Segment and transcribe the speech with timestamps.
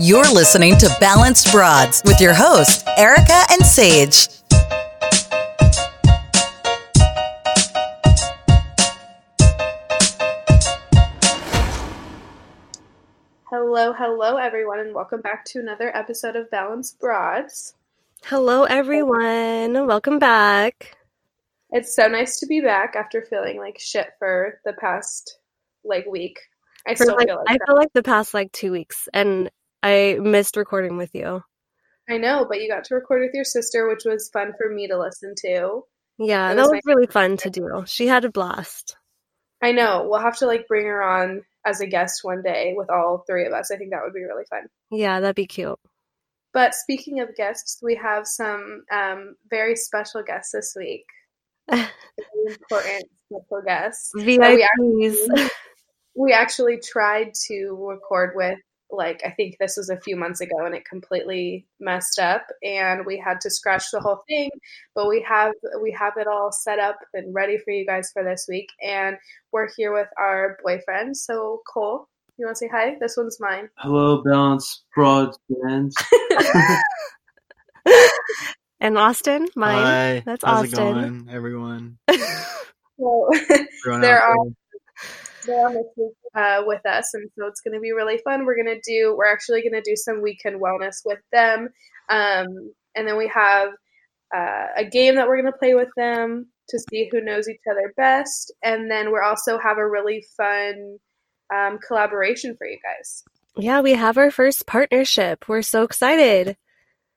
[0.00, 4.26] You're listening to Balanced Broads with your hosts, Erica and Sage.
[13.50, 17.74] Hello, hello, everyone, and welcome back to another episode of Balanced Broads.
[18.24, 19.86] Hello, everyone.
[19.86, 20.96] Welcome back.
[21.70, 25.38] It's so nice to be back after feeling like shit for the past
[25.84, 26.38] like week.
[26.86, 27.66] I For still like, feel like I that.
[27.66, 29.50] feel like the past like two weeks, and
[29.82, 31.42] I missed recording with you.
[32.08, 34.88] I know, but you got to record with your sister, which was fun for me
[34.88, 35.82] to listen to.
[36.18, 37.84] Yeah, It that was was really fun to do.
[37.86, 38.96] She had a blast.
[39.62, 40.06] I know.
[40.08, 43.46] We'll have to like bring her on as a guest one day with all three
[43.46, 43.70] of us.
[43.70, 44.62] I think that would be really fun.
[44.90, 45.78] Yeah, that'd be cute.
[46.52, 51.04] But speaking of guests, we have some um, very special guests this week.
[51.70, 51.86] Very
[52.48, 54.10] important special guests.
[54.14, 55.48] we VIPs.
[56.14, 58.58] we actually tried to record with
[58.92, 63.06] like I think this was a few months ago and it completely messed up and
[63.06, 64.50] we had to scratch the whole thing
[64.94, 68.22] but we have we have it all set up and ready for you guys for
[68.22, 69.16] this week and
[69.52, 73.68] we're here with our boyfriend so Cole you want to say hi this one's mine
[73.78, 75.34] Hello, Balance Broad
[75.66, 75.94] fans.
[78.80, 79.76] and Austin, mine.
[79.76, 80.86] Hi, That's how's Austin.
[80.88, 81.98] it going, everyone?
[82.10, 83.28] so
[83.86, 84.46] There out are-
[85.44, 88.44] they're on this week uh, with us, and so it's going to be really fun.
[88.44, 91.68] We're going to do, we're actually going to do some weekend wellness with them,
[92.08, 93.70] um, and then we have
[94.34, 97.60] uh, a game that we're going to play with them to see who knows each
[97.70, 100.98] other best, and then we're also have a really fun
[101.54, 103.24] um, collaboration for you guys.
[103.56, 105.48] Yeah, we have our first partnership.
[105.48, 106.56] We're so excited.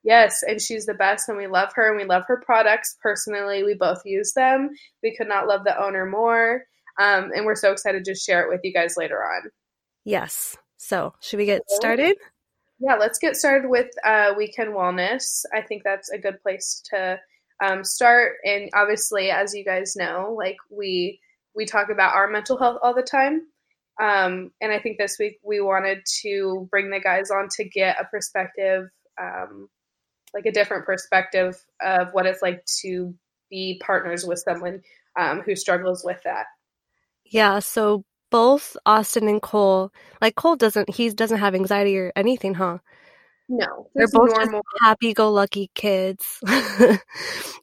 [0.02, 2.96] Yes, and she's the best, and we love her, and we love her products.
[3.02, 4.70] Personally, we both use them.
[5.02, 6.62] We could not love the owner more,
[6.98, 9.50] um, and we're so excited to share it with you guys later on.
[10.04, 10.56] Yes.
[10.76, 12.16] So, should we get started?
[12.78, 15.44] Yeah, let's get started with uh, weekend wellness.
[15.54, 17.18] I think that's a good place to
[17.64, 18.34] um, start.
[18.44, 21.20] And obviously, as you guys know, like we
[21.54, 23.42] we talk about our mental health all the time.
[24.00, 27.96] Um, and I think this week we wanted to bring the guys on to get
[27.98, 29.68] a perspective, um,
[30.34, 33.14] like a different perspective of what it's like to
[33.48, 34.82] be partners with someone
[35.18, 36.44] um, who struggles with that.
[37.30, 42.54] Yeah, so both Austin and Cole, like Cole doesn't he doesn't have anxiety or anything,
[42.54, 42.78] huh?
[43.48, 44.32] No, They're both
[44.82, 46.98] happy-go-lucky kids who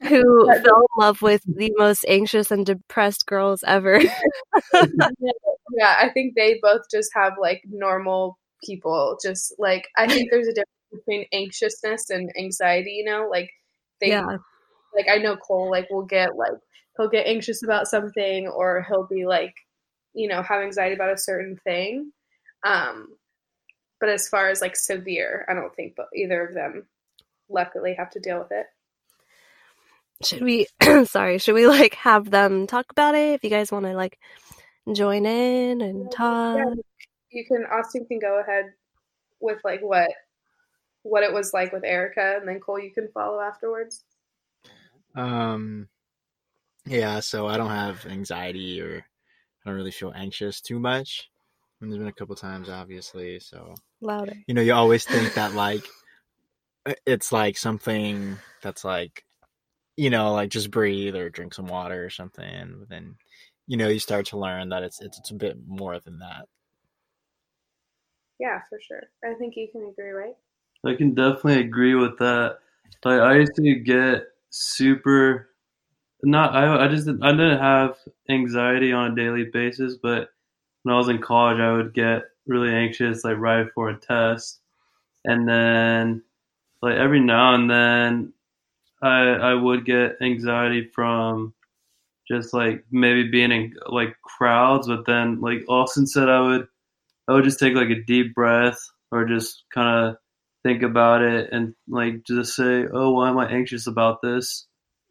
[0.02, 4.00] fell in love with the most anxious and depressed girls ever.
[4.74, 9.18] yeah, I think they both just have like normal people.
[9.22, 12.92] Just like I think there's a difference between anxiousness and anxiety.
[12.92, 13.52] You know, like
[14.00, 14.38] they yeah,
[14.96, 16.54] like I know Cole like will get like
[16.98, 19.56] he'll get anxious about something or he'll be like
[20.14, 22.12] you know have anxiety about a certain thing.
[22.66, 23.10] Um,
[24.00, 26.88] but as far as like severe, I don't think but either of them
[27.50, 28.66] luckily have to deal with it.
[30.24, 30.68] should we?
[31.06, 33.34] sorry, should we like have them talk about it?
[33.34, 34.20] If you guys want to like
[34.92, 36.58] join in and talk.
[36.58, 36.74] Yeah,
[37.32, 38.74] you can Austin can go ahead
[39.40, 40.10] with like what
[41.04, 44.04] what it was like with Erica, and then Cole you can follow afterwards.
[45.16, 45.88] Um,
[46.86, 51.30] yeah, so I don't have anxiety or I don't really feel anxious too much.
[51.80, 53.40] And there's been a couple times, obviously.
[53.40, 54.34] So Louder.
[54.48, 55.86] you know, you always think that like
[56.86, 59.24] uh, it's like something that's like
[59.96, 62.76] you know, like just breathe or drink some water or something.
[62.80, 63.16] But then
[63.68, 66.48] you know, you start to learn that it's it's, it's a bit more than that.
[68.40, 69.04] Yeah, for sure.
[69.24, 70.36] I think you can agree, right?
[70.86, 72.58] I can definitely agree with that.
[73.06, 75.53] Like I used to get super
[76.24, 77.98] not I I just I didn't have
[78.30, 80.30] anxiety on a daily basis, but
[80.84, 84.60] when I was in college I would get really anxious like right before a test.
[85.26, 86.24] And then
[86.82, 88.34] like every now and then
[89.02, 91.54] I I would get anxiety from
[92.28, 96.68] just like maybe being in like crowds, but then like Austin said I would
[97.28, 98.80] I would just take like a deep breath
[99.12, 100.18] or just kind of
[100.64, 104.68] think about it and like just say, oh, why am I anxious about this?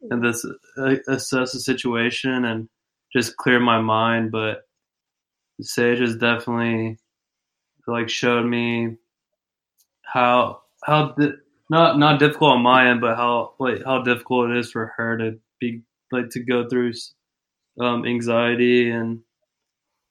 [0.09, 0.45] And this
[0.77, 2.67] uh, assess the situation and
[3.13, 4.31] just clear my mind.
[4.31, 4.63] But
[5.61, 6.97] Sage has definitely
[7.87, 8.97] like showed me
[10.03, 11.33] how how di-
[11.69, 15.17] not not difficult on my end, but how like how difficult it is for her
[15.17, 16.93] to be like to go through
[17.79, 19.19] um, anxiety and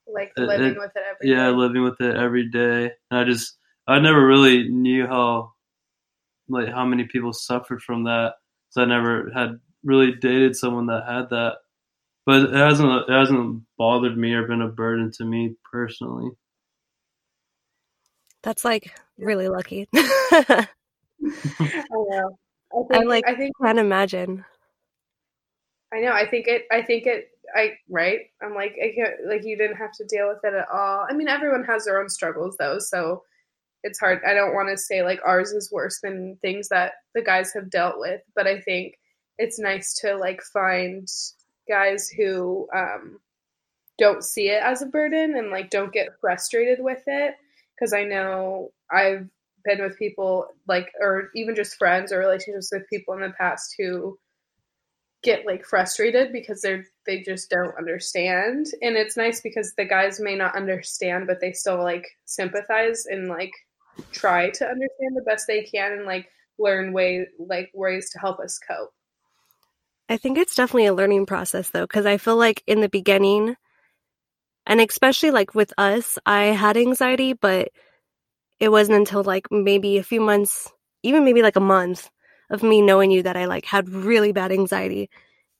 [0.06, 1.34] Like living it- with it every day.
[1.34, 2.92] yeah, living with it every day.
[3.10, 3.56] And I just
[3.86, 5.52] I never really knew how
[6.48, 8.34] like how many people suffered from that.
[8.70, 11.56] So I never had really dated someone that had that.
[12.24, 16.30] But it hasn't it hasn't bothered me or been a burden to me personally.
[18.42, 19.88] That's like really lucky.
[19.94, 20.66] I
[21.90, 22.38] know.
[22.72, 24.44] I I think, like I think can't imagine.
[25.92, 26.12] I know.
[26.12, 26.62] I think it.
[26.70, 27.28] I think it.
[27.54, 28.20] I right.
[28.42, 29.14] I'm like I can't.
[29.28, 31.06] Like you didn't have to deal with it at all.
[31.08, 33.22] I mean, everyone has their own struggles though, so
[33.82, 34.20] it's hard.
[34.26, 37.70] I don't want to say like ours is worse than things that the guys have
[37.70, 38.94] dealt with, but I think
[39.38, 41.08] it's nice to like find
[41.68, 43.18] guys who um,
[43.98, 47.34] don't see it as a burden and like don't get frustrated with it.
[47.74, 49.28] Because I know I've
[49.64, 53.74] been with people like, or even just friends or relationships with people in the past
[53.78, 54.18] who
[55.22, 60.18] get like frustrated because they're they just don't understand and it's nice because the guys
[60.18, 63.52] may not understand but they still like sympathize and like
[64.10, 66.28] try to understand the best they can and like
[66.58, 68.92] learn way like ways to help us cope
[70.12, 73.56] I think it's definitely a learning process though, because I feel like in the beginning,
[74.66, 77.70] and especially like with us, I had anxiety, but
[78.60, 80.70] it wasn't until like maybe a few months,
[81.02, 82.10] even maybe like a month
[82.50, 85.10] of me knowing you that I like had really bad anxiety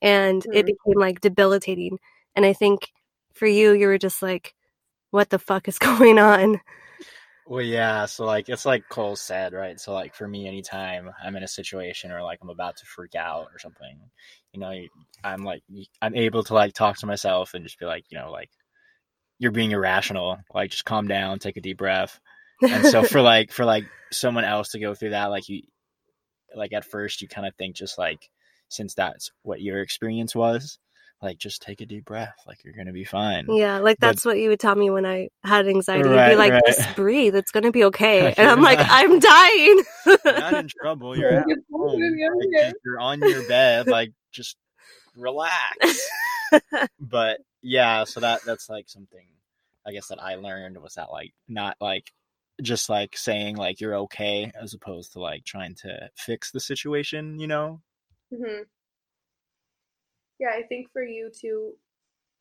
[0.03, 0.67] and it Mhm.
[0.67, 1.99] became like debilitating.
[2.37, 2.93] And I think
[3.35, 4.55] for you, you were just like,
[5.13, 6.61] what the fuck is going on?
[7.45, 8.07] Well, yeah.
[8.07, 9.79] So like it's like Cole said, right?
[9.81, 13.15] So like for me, anytime I'm in a situation or like I'm about to freak
[13.17, 13.99] out or something,
[14.53, 14.73] you know,
[15.25, 15.63] I'm like
[16.01, 18.51] I'm able to like talk to myself and just be like, you know, like
[19.39, 20.39] you're being irrational.
[20.55, 22.21] Like just calm down, take a deep breath.
[22.63, 25.63] And so for like for like someone else to go through that, like you,
[26.55, 28.31] like at first you kind of think just like
[28.69, 30.79] since that's what your experience was,
[31.23, 33.47] like just take a deep breath, like you're gonna be fine.
[33.49, 36.09] Yeah, like But- that's what you would tell me when I had anxiety.
[36.09, 36.63] You'd be like, right.
[36.67, 38.35] just breathe, it's gonna be okay.
[38.39, 39.83] And I'm like, I'm dying.
[40.07, 41.17] You're not in trouble.
[41.19, 42.01] You're at You're home.
[42.01, 43.87] Like, you're on your bed.
[43.89, 44.57] Like just
[45.17, 46.11] relax.
[47.01, 49.27] but yeah, so that that's like something
[49.87, 52.13] I guess that I learned was that like not like
[52.63, 57.39] just like saying like you're okay as opposed to like trying to fix the situation,
[57.39, 57.81] you know?
[58.31, 58.63] hmm
[60.39, 61.75] Yeah, I think for you too,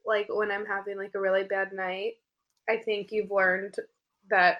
[0.05, 2.13] like when I'm having like a really bad night,
[2.69, 3.75] I think you've learned
[4.29, 4.59] that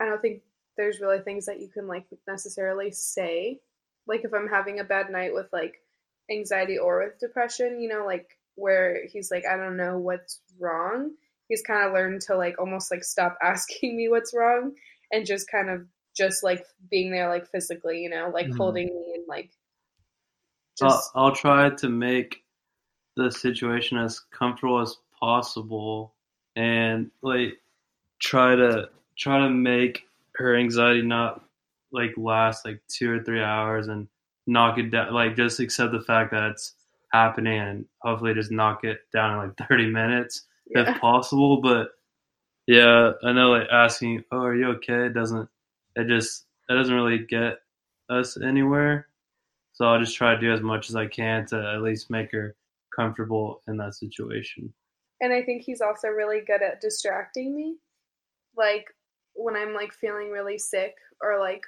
[0.00, 0.42] I don't think
[0.76, 3.60] there's really things that you can like necessarily say.
[4.06, 5.82] Like if I'm having a bad night with like
[6.30, 11.12] anxiety or with depression, you know, like where he's like, I don't know what's wrong.
[11.48, 14.72] He's kind of learned to like almost like stop asking me what's wrong
[15.12, 15.86] and just kind of
[16.16, 18.56] just like being there like physically, you know, like Mhm.
[18.56, 19.50] holding me and like
[20.82, 22.44] I'll, I'll try to make
[23.16, 26.14] the situation as comfortable as possible
[26.56, 27.60] and like
[28.20, 30.06] try to try to make
[30.36, 31.44] her anxiety not
[31.92, 34.08] like last like two or three hours and
[34.46, 36.74] knock it down like just accept the fact that it's
[37.12, 40.90] happening and hopefully just knock it down in like 30 minutes yeah.
[40.90, 41.88] if possible but
[42.66, 45.48] yeah i know like asking oh are you okay It doesn't
[45.96, 47.58] it just it doesn't really get
[48.10, 49.06] us anywhere
[49.74, 52.30] so I'll just try to do as much as I can to at least make
[52.30, 52.54] her
[52.94, 54.72] comfortable in that situation.
[55.20, 57.76] And I think he's also really good at distracting me.
[58.56, 58.86] Like
[59.34, 61.62] when I'm like feeling really sick or like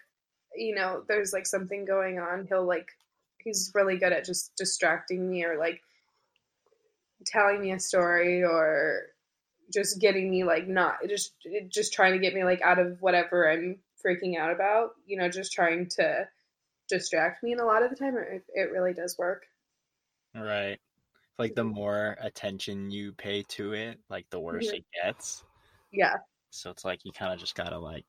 [0.56, 2.88] you know, there's like something going on, he'll like
[3.38, 5.80] he's really good at just distracting me or like
[7.26, 9.02] telling me a story or
[9.72, 11.34] just getting me like not just
[11.68, 15.28] just trying to get me like out of whatever I'm freaking out about, you know,
[15.28, 16.28] just trying to
[16.88, 19.46] distract me and a lot of the time it, it really does work.
[20.34, 20.78] Right.
[21.38, 24.78] Like the more attention you pay to it, like the worse Mhm.
[24.78, 25.44] it gets.
[25.92, 26.16] Yeah.
[26.50, 28.06] So it's like you kind of just gotta like,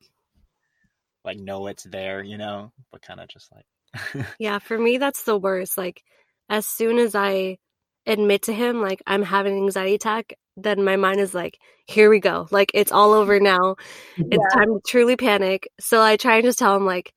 [1.28, 5.24] like know it's there, you know, but kind of just like, Yeah, for me, that's
[5.24, 5.76] the worst.
[5.76, 6.02] Like,
[6.48, 7.58] as soon as I
[8.06, 12.08] admit to him, like, I'm having an anxiety attack, then my mind is like, here
[12.10, 12.48] we go.
[12.50, 13.76] Like, it's all over now.
[14.16, 15.68] It's time to truly panic.
[15.78, 17.12] So I try and just tell him, like,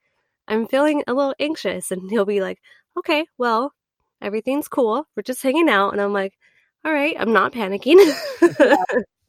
[0.47, 1.91] I'm feeling a little anxious.
[1.91, 2.59] And he'll be like,
[2.97, 3.73] okay, well,
[4.21, 5.05] everything's cool.
[5.15, 5.91] We're just hanging out.
[5.93, 6.33] And I'm like,
[6.83, 7.97] all right, I'm not panicking.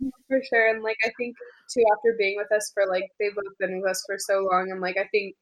[0.02, 0.21] Mm-hmm.
[0.32, 0.70] For sure.
[0.70, 1.36] And like I think
[1.70, 4.70] too after being with us for like they've both been with us for so long
[4.70, 5.34] and like I think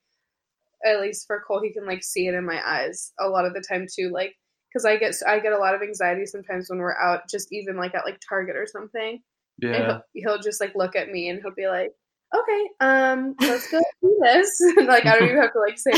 [0.85, 3.55] at least for Cole he can like see it in my eyes a lot of
[3.55, 4.35] the time too like
[4.69, 7.77] because I get I get a lot of anxiety sometimes when we're out just even
[7.77, 9.21] like at like Target or something
[9.63, 10.01] and Yeah.
[10.15, 11.93] he'll, he'll just like look at me and he'll be like
[12.35, 14.51] okay um let's go do this
[14.89, 15.93] like I don't even have to like say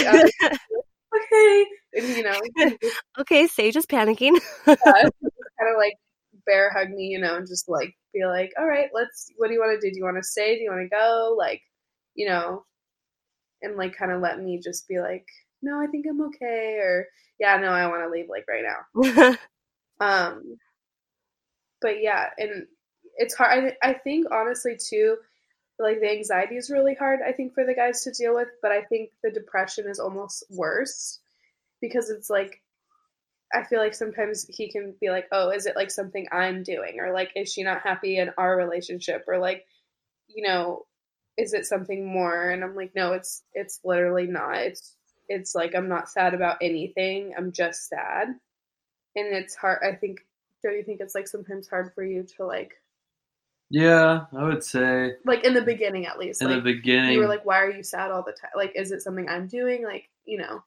[1.15, 2.41] okay and you know
[3.21, 4.39] okay, Sage is panicking.
[4.65, 5.95] kind of like
[6.47, 9.55] bear hug me, you know, and just like be like, all right, let's, what do
[9.55, 9.93] you want to do?
[9.93, 10.57] Do you want to stay?
[10.57, 11.35] Do you want to go?
[11.37, 11.63] Like,
[12.15, 12.65] you know,
[13.63, 15.27] and like kind of let me just be like,
[15.63, 16.79] no, I think I'm okay.
[16.81, 17.07] Or,
[17.39, 19.37] yeah, no, I want to leave like right now.
[20.01, 20.57] Um,
[21.81, 22.67] but yeah, and
[23.19, 23.77] it's hard.
[23.83, 25.17] I, I think honestly too,
[25.79, 28.71] like the anxiety is really hard i think for the guys to deal with but
[28.71, 31.19] i think the depression is almost worse
[31.81, 32.61] because it's like
[33.55, 36.99] i feel like sometimes he can be like oh is it like something i'm doing?
[37.01, 39.25] Or like is she not happy in our relationship?
[39.29, 39.67] Or like
[40.29, 40.87] you know
[41.37, 42.51] is it something more?
[42.51, 44.57] And i'm like no it's it's literally not.
[44.57, 44.97] It's
[45.29, 47.35] it's like i'm not sad about anything.
[47.37, 48.29] I'm just sad.
[49.15, 50.21] And it's hard i think
[50.63, 52.75] don't you think it's like sometimes hard for you to like
[53.69, 55.15] Yeah, I would say.
[55.27, 57.13] Like in the beginning at least in like the beginning.
[57.13, 59.47] you were like why are you sad all the time like is it something i'm
[59.49, 59.85] doing?
[59.85, 60.63] Like you know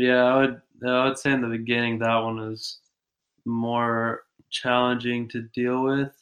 [0.00, 0.62] Yeah, I would.
[0.86, 2.80] I would say in the beginning that one was
[3.46, 6.12] more challenging to deal with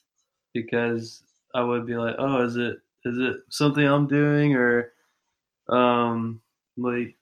[0.55, 1.23] because
[1.55, 4.55] I would be like, oh, is it is it something I'm doing?
[4.57, 4.93] Or
[5.71, 6.43] um
[6.79, 7.17] like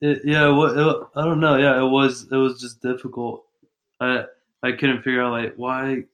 [0.00, 1.56] it, yeah what it, I don't know.
[1.58, 3.44] Yeah it was it was just difficult.
[4.00, 4.26] I
[4.62, 6.04] I couldn't figure out like why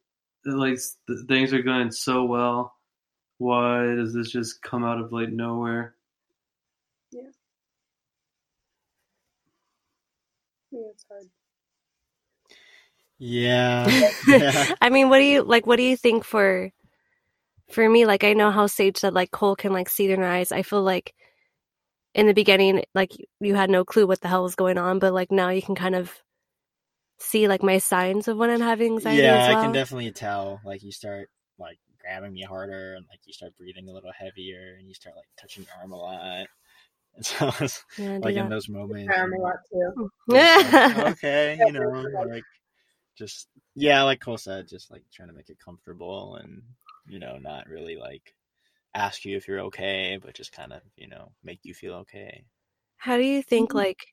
[0.47, 2.75] like th- things are going so well.
[3.39, 5.97] Why does this just come out of like nowhere
[10.71, 11.27] yeah it's hard
[13.19, 14.11] Yeah.
[14.29, 14.75] yeah.
[14.81, 15.67] I mean, what do you like?
[15.67, 16.71] What do you think for
[17.71, 18.07] for me?
[18.07, 20.53] Like, I know how Sage said like Cole can like see it in her eyes.
[20.53, 21.15] I feel like
[22.15, 25.13] in the beginning, like you had no clue what the hell was going on, but
[25.13, 26.13] like now you can kind of
[27.19, 29.23] see like my signs of when I'm having anxiety.
[29.23, 29.59] yeah, as well.
[29.59, 30.61] I can definitely tell.
[30.65, 34.77] Like you start like grabbing me harder, and like you start breathing a little heavier,
[34.79, 36.47] and you start like touching your arm a lot.
[37.19, 38.49] And so it's Yeah, I do like in that.
[38.49, 40.11] those moments, Um, a I'm lot too.
[40.29, 40.49] like,
[41.11, 42.45] okay, you know, like
[43.19, 46.63] just yeah, like Cole said, just like trying to make it comfortable, and
[47.09, 48.35] you know, not really like
[48.95, 52.45] ask you if you're okay, but just kind of you know make you feel okay.
[52.99, 53.77] How do you think Mhm.
[53.77, 54.07] like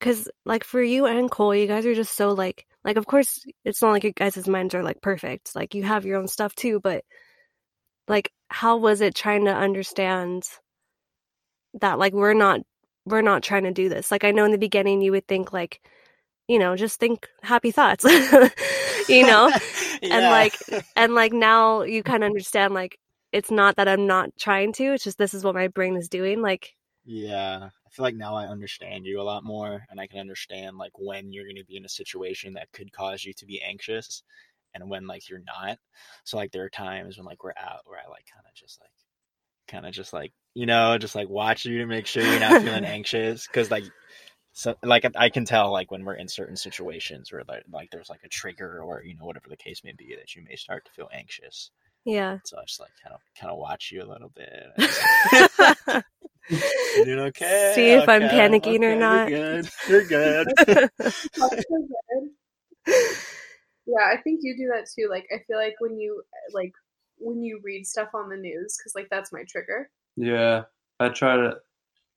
[0.00, 3.44] cuz like for you and Cole, you guys are just so like like of course
[3.64, 5.54] it's not like you guys' minds are like perfect.
[5.56, 7.04] Like you have your own stuff too, but
[8.08, 10.44] like how was it trying to understand
[11.80, 12.60] that like we're not
[13.04, 14.10] we're not trying to do this.
[14.10, 15.80] Like I know in the beginning you would think like
[16.48, 18.04] you know, just think happy thoughts.
[19.08, 19.50] you know?
[20.02, 20.30] Yeah.
[20.30, 20.58] like,
[20.96, 22.98] and like now you kind of understand like
[23.32, 26.08] it's not that I'm not trying to, it's just this is what my brain is
[26.08, 26.42] doing.
[26.42, 26.74] Like
[27.04, 30.78] Yeah, I feel like now I understand you a lot more, and I can understand
[30.78, 33.60] like when you're going to be in a situation that could cause you to be
[33.62, 34.22] anxious,
[34.74, 35.78] and when like you're not.
[36.24, 38.80] So like there are times when like we're out where I like kind of just
[38.80, 38.90] like,
[39.68, 42.62] kind of just like you know just like watch you to make sure you're not
[42.62, 43.84] feeling anxious because like.
[44.54, 48.10] So, like I can tell, like when we're in certain situations where like, like there's
[48.10, 50.84] like a trigger or you know whatever the case may be, that you may start
[50.84, 51.70] to feel anxious.
[52.04, 52.38] yeah.
[52.44, 56.04] So I just like kind of kind of watch you a little bit.
[56.50, 56.64] Like,
[56.96, 57.72] you doing okay?
[57.74, 59.28] See if I'm Okay, panicking or not.
[59.30, 59.68] You're good.
[59.88, 60.46] You're good.
[60.66, 63.16] That's so good.
[63.86, 65.08] Yeah, I think you do that too.
[65.08, 66.72] Like, I feel like when you like
[67.18, 69.88] when you read stuff on the news, because like that's my trigger.
[70.16, 70.64] Yeah,
[71.00, 71.56] I try to.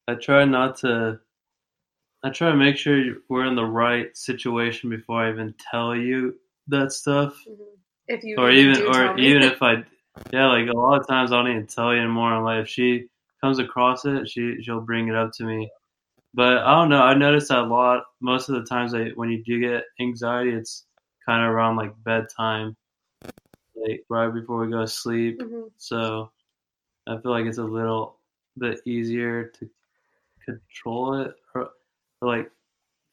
[0.08, 1.20] I try not to.
[2.24, 6.36] I try to make sure we're in the right situation before I even tell you
[6.68, 7.40] that stuff,
[8.08, 9.84] If you or even even, do tell or even if I,
[10.34, 12.34] yeah, like a lot of times I don't even tell you anymore.
[12.34, 13.08] I'm like, if she
[13.42, 15.70] comes across it, she she'll bring it up to me.
[16.34, 17.02] But I don't know.
[17.02, 18.04] I noticed that a lot.
[18.22, 20.86] Most of the times, I, when you do get anxiety, it's
[21.26, 22.76] kind of around like bedtime,
[23.76, 25.40] like right before we go to sleep.
[25.42, 25.72] Mhm.
[25.78, 26.32] So
[27.08, 28.18] I feel like it's a little
[28.58, 29.70] bit easier to
[30.44, 31.70] control it, or,
[32.22, 32.52] or like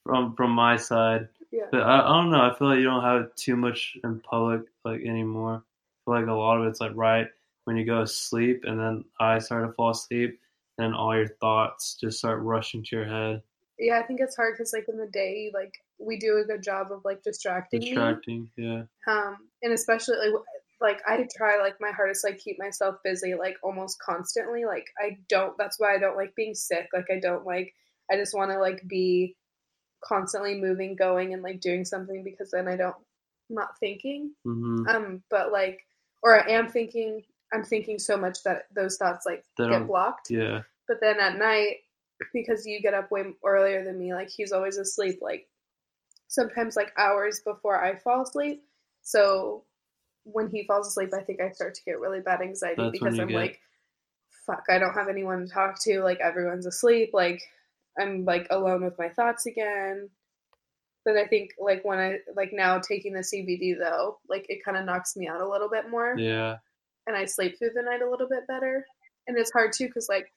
[0.05, 1.29] from from my side.
[1.51, 2.51] yeah, But I, I don't know.
[2.51, 5.63] I feel like you don't have it too much in public like anymore.
[5.65, 7.29] I feel like a lot of it's like right
[7.65, 10.41] when you go to sleep, and then I start to fall asleep,
[10.79, 13.43] and all your thoughts just start rushing to your head,
[13.79, 13.99] yeah.
[13.99, 16.93] I think it's hard because like in the day, like we do a good job
[16.93, 18.51] of like distracting distracting.
[18.57, 20.43] Yeah, um and especially like
[20.83, 25.17] like i try like my hardest like keep myself busy like almost constantly like i
[25.29, 27.73] don't that's why i don't like being sick like i don't like
[28.11, 29.37] i just want to like be
[30.05, 32.97] constantly moving going and like doing something because then i don't
[33.51, 34.33] I'm not thinking.
[34.45, 35.81] Hmm um but like
[36.23, 37.23] or i am thinking
[37.53, 40.31] i'm thinking so much that those thoughts like They get blocked.
[40.31, 41.77] Yeah, but then at night,
[42.33, 45.49] because you get up way earlier than me, like he's always asleep, like
[46.29, 48.63] sometimes like hours before I fall asleep.
[49.03, 49.65] So
[50.25, 53.19] when he falls asleep, I think I start to get really bad anxiety That's because
[53.19, 53.61] I'm get- like,
[54.47, 56.03] fuck, I don't have anyone to talk to.
[56.03, 57.11] Like everyone's asleep.
[57.13, 57.43] Like
[57.99, 60.09] I'm like alone with my thoughts again.
[61.05, 64.77] But I think like when I like now taking the CBD though, like it kind
[64.77, 66.59] of knocks me out a little bit more yeah,
[67.09, 68.87] and I sleep through the night a little bit better.
[69.27, 70.33] And it's hard too because like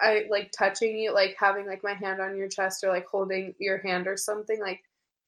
[0.00, 3.54] I like touching you, like having like my hand on your chest or like holding
[3.58, 4.82] your hand or something like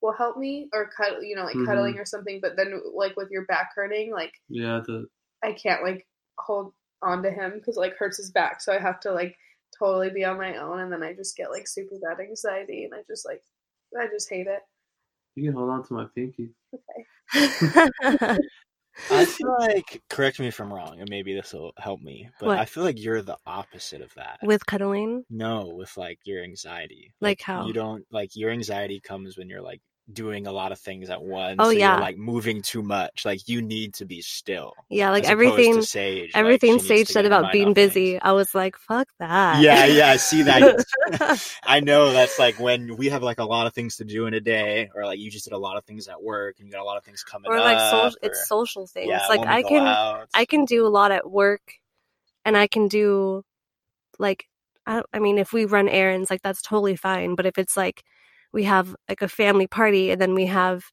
[0.04, 1.66] will help me or cut you know like Mhm.
[1.66, 2.38] cuddling or something.
[2.40, 4.80] But then like with your back hurting, like yeah.
[4.86, 5.06] The
[5.42, 6.06] I can't like
[6.38, 9.36] hold onto him because like hurts his back, so I have to like
[9.78, 12.94] totally be on my own, and then I just get like super bad anxiety, and
[12.94, 13.42] I just like
[13.98, 14.60] I just hate it.
[15.34, 16.50] You can hold on to my pinky.
[16.74, 18.38] Okay.
[19.10, 22.46] I feel like, correct me if I'm wrong, and maybe this will help me, but
[22.46, 22.58] What?
[22.58, 24.38] I feel like you're the opposite of that.
[24.42, 25.24] With cuddling?
[25.28, 27.12] no, with like your anxiety.
[27.20, 27.66] Like how?
[27.66, 29.80] You don't like your anxiety comes when you're like
[30.12, 31.56] doing a lot of things at once.
[31.58, 31.98] Oh, so yeah.
[31.98, 33.24] Like moving too much.
[33.24, 34.74] Like you need to be still.
[34.90, 38.20] Yeah, like everything Sage, everything needs Sage said about being busy, things.
[38.22, 39.62] I was like, fuck that.
[39.62, 40.84] Yeah, yeah, I see that.
[41.64, 44.34] I know that's like when we have like a lot of things to do in
[44.34, 46.72] a day, or like you just did a lot of things at work and you
[46.72, 47.90] got a lot of things coming or like up.
[47.90, 49.08] social or- it's social things.
[49.08, 50.28] yeah, like I can out.
[50.34, 51.62] I can do a lot at work
[52.44, 53.44] and I can do
[54.18, 54.46] like
[54.86, 58.04] I, I mean if we run errands like that's totally fine but if it's like
[58.54, 60.84] we have like a family party and then we have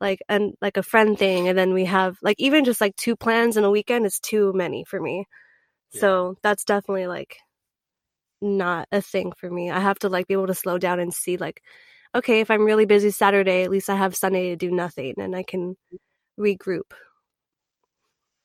[0.00, 3.16] like an like a friend thing and then we have like even just like two
[3.16, 5.26] plans in a weekend is too many for me.
[5.92, 6.00] Yeah.
[6.00, 7.36] So that's definitely like
[8.40, 9.70] not a thing for me.
[9.70, 11.60] I have to like be able to slow down and see like
[12.14, 15.36] okay, if I'm really busy Saturday, at least I have Sunday to do nothing and
[15.36, 15.76] I can
[16.38, 16.92] regroup.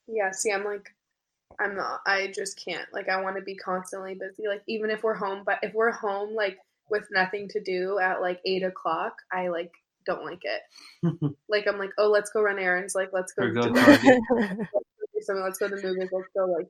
[0.07, 0.93] Yeah, see, I'm like,
[1.59, 2.87] I'm not, I just can't.
[2.91, 4.47] Like, I want to be constantly busy.
[4.47, 6.57] Like, even if we're home, but if we're home, like,
[6.93, 9.71] with nothing to do at like eight o'clock, I like
[10.05, 10.61] don't like it.
[11.49, 12.95] Like, I'm like, oh, let's go run errands.
[12.95, 14.03] Like, let's go Or go do Target.
[14.03, 15.43] do something.
[15.43, 16.09] Let's go to the movies.
[16.11, 16.45] Let's go.
[16.45, 16.67] Like,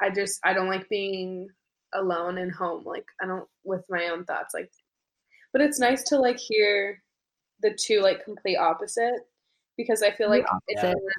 [0.00, 1.48] I just, I don't like being
[1.94, 2.84] alone and home.
[2.84, 4.54] Like, I don't, with my own thoughts.
[4.54, 4.70] Like,
[5.52, 7.02] but it's nice to like hear
[7.62, 9.20] the two like complete opposite
[9.76, 10.96] because I feel like if opposite.
[10.96, 11.12] anyone-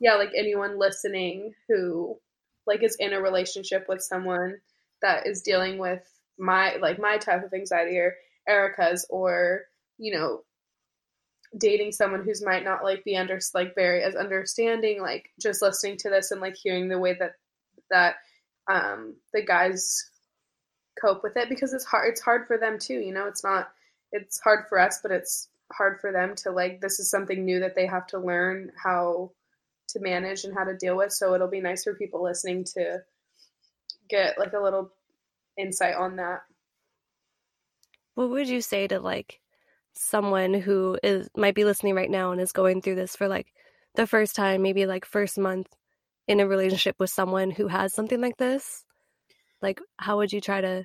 [0.00, 2.18] yeah, like anyone listening who
[2.66, 4.56] like is in a relationship with someone
[5.02, 6.02] that is dealing with
[6.38, 8.14] my like my type of anxiety or
[8.48, 9.62] Erica's or
[9.98, 10.42] you know
[11.56, 15.96] dating someone who's might not like be under like very as understanding like just listening
[15.96, 17.34] to this and like hearing the way that
[17.90, 18.16] that
[18.68, 20.10] um the guys
[21.00, 23.26] cope with it because it's hard it's hard for them too you know?
[23.26, 23.68] It's not
[24.10, 27.60] it's hard for us but it's hard for them to like this is something new
[27.60, 29.30] that they have to learn how
[29.88, 31.12] to manage and how to deal with.
[31.12, 33.02] So it'll be nice for people listening to
[34.08, 34.92] get like a little
[35.58, 36.40] insight on that
[38.14, 39.40] What would you say to like
[39.94, 43.46] someone who is might be listening right now and is going through this for like
[43.94, 45.68] the first time, maybe like first month
[46.26, 48.84] in a relationship with someone who has something like this?
[49.62, 50.84] Like how would you try to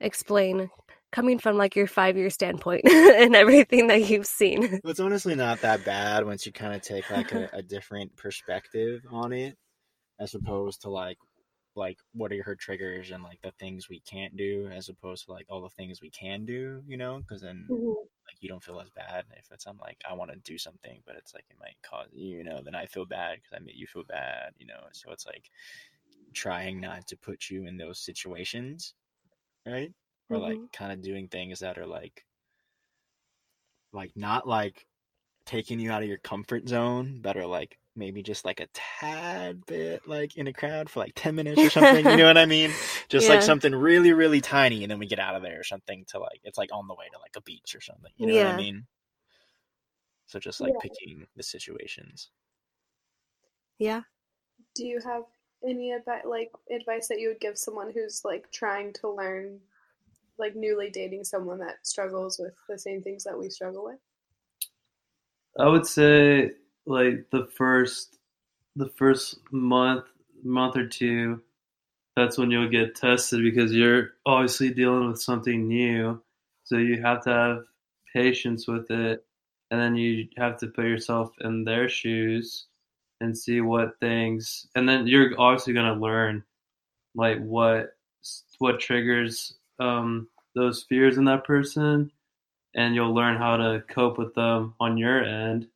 [0.00, 0.70] explain
[1.10, 4.80] coming from like your 5-year standpoint and everything that you've seen?
[4.84, 9.02] It's honestly not that bad once you kind of take like a, a different perspective
[9.10, 9.56] on it,
[10.20, 11.18] as opposed to like
[11.74, 15.32] like what are her triggers and like the things we can't do, as opposed to
[15.32, 17.18] like all the things we can do, you know?
[17.18, 17.88] Because then mm-hmm.
[17.88, 21.00] like you don't feel as bad if it's I'm like I want to do something,
[21.06, 22.60] but it's like it might cause you know.
[22.62, 24.80] Then I feel bad because I made you feel bad, you know.
[24.92, 25.50] So it's like
[26.34, 28.94] trying not to put you in those situations,
[29.66, 29.92] right?
[30.30, 30.66] Or like mm-hmm.
[30.72, 32.24] kind of doing things that are like
[33.92, 34.86] like not like
[35.44, 39.64] taking you out of your comfort zone, but are like maybe just like a tad
[39.66, 42.08] bit like in a crowd for like 10 minutes or something.
[42.08, 42.78] you know what I mean?
[43.08, 43.34] Just Yeah.
[43.34, 46.18] like something really, really tiny, and then we get out of there or something to
[46.18, 48.12] like, it's like on the way to like a beach or something.
[48.16, 48.86] You know what I mean?
[50.26, 50.80] So just like Yeah.
[50.80, 52.30] picking the situations.
[53.78, 54.02] Yeah.
[54.74, 55.24] do you have
[55.66, 59.60] any advice like advice that you would give someone who's like trying to learn
[60.38, 64.00] like newly dating someone that struggles with the same things that we struggle with
[65.58, 66.52] I would say
[66.86, 68.18] like the first
[68.76, 70.04] the first month
[70.42, 71.40] month or two
[72.16, 76.20] that's when you'll get tested because you're obviously dealing with something new.
[76.64, 77.64] So you have to have
[78.14, 79.24] patience with it.
[79.70, 82.66] And then you have to put yourself in their shoes
[83.22, 86.42] and see what things and then you're obviously going to learn
[87.14, 87.96] like what
[88.58, 92.10] what triggers um, those fears in that person.
[92.74, 95.68] And you'll learn how to cope with them on your end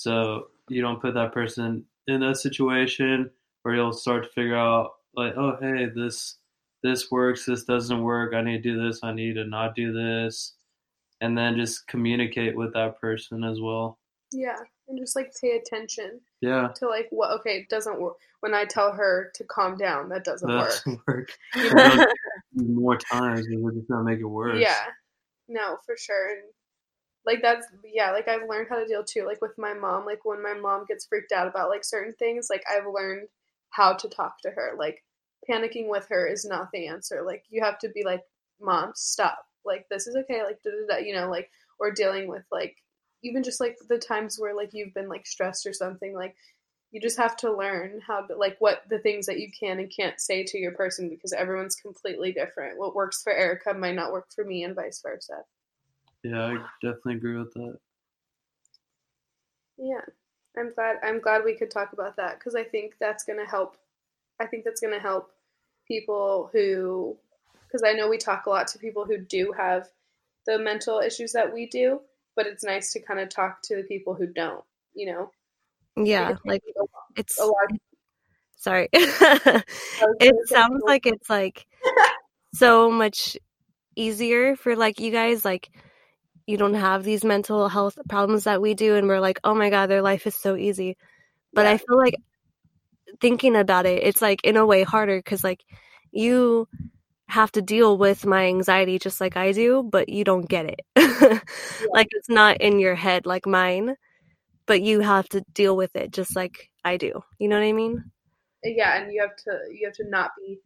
[0.00, 3.30] so you don't put that person in a situation
[3.62, 6.36] where you'll start to figure out like oh hey this
[6.82, 9.92] this works this doesn't work i need to do this i need to not do
[9.92, 10.54] this
[11.20, 13.98] and then just communicate with that person as well.
[14.32, 14.56] Yeah
[14.88, 16.68] and just like pay attention yeah.
[16.76, 20.24] to like what okay it doesn't work when i tell her to calm down that
[20.24, 21.30] doesn't that work.
[21.54, 22.08] doesn't work.
[22.54, 24.58] More times and we're just gonna make it worse.
[24.60, 24.74] Yeah.
[25.48, 26.30] No, for sure.
[26.30, 26.42] And
[27.30, 29.24] like that's yeah, like I've learned how to deal too.
[29.24, 32.48] Like with my mom, like when my mom gets freaked out about like certain things,
[32.50, 33.28] like I've learned
[33.70, 34.72] how to talk to her.
[34.76, 35.04] Like
[35.48, 37.22] panicking with her is not the answer.
[37.24, 38.22] Like you have to be like,
[38.60, 39.46] Mom, stop.
[39.64, 42.76] Like this is okay, like da da da you know, like or dealing with like
[43.22, 46.34] even just like the times where like you've been like stressed or something, like
[46.90, 49.92] you just have to learn how to like what the things that you can and
[49.96, 52.76] can't say to your person because everyone's completely different.
[52.76, 55.44] What works for Erica might not work for me and vice versa.
[56.22, 57.78] Yeah, I definitely agree with that.
[59.78, 60.00] Yeah.
[60.56, 63.44] I'm glad I'm glad we could talk about that because I think that's going to
[63.44, 63.76] help
[64.40, 65.30] I think that's going to help
[65.86, 67.16] people who
[67.66, 69.88] because I know we talk a lot to people who do have
[70.46, 72.00] the mental issues that we do,
[72.34, 75.30] but it's nice to kind of talk to the people who don't, you know.
[75.96, 76.62] Yeah, like
[77.16, 77.70] it's a lot.
[78.56, 78.88] Sorry.
[78.92, 81.66] it sounds like it's like
[82.54, 83.36] so much
[83.96, 85.70] easier for like you guys like
[86.50, 89.70] you don't have these mental health problems that we do and we're like oh my
[89.70, 90.96] god their life is so easy.
[91.52, 91.72] But yeah.
[91.72, 92.16] i feel like
[93.20, 95.64] thinking about it it's like in a way harder because like
[96.12, 96.68] you
[97.28, 100.80] have to deal with my anxiety just like i do but you don't get it.
[101.80, 101.86] Yeah.
[101.92, 103.94] like it's not in your head like mine
[104.66, 107.22] but you have to deal with it just like i do.
[107.38, 108.04] You know what i mean?
[108.66, 110.58] Uh, yeah and you have to you have to not be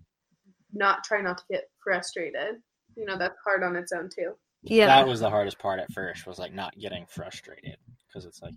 [0.72, 2.56] not try not to get frustrated.
[2.96, 5.92] You know that's hard on its own too yeah that was the hardest part at
[5.92, 8.54] first was like not getting frustrated because it's like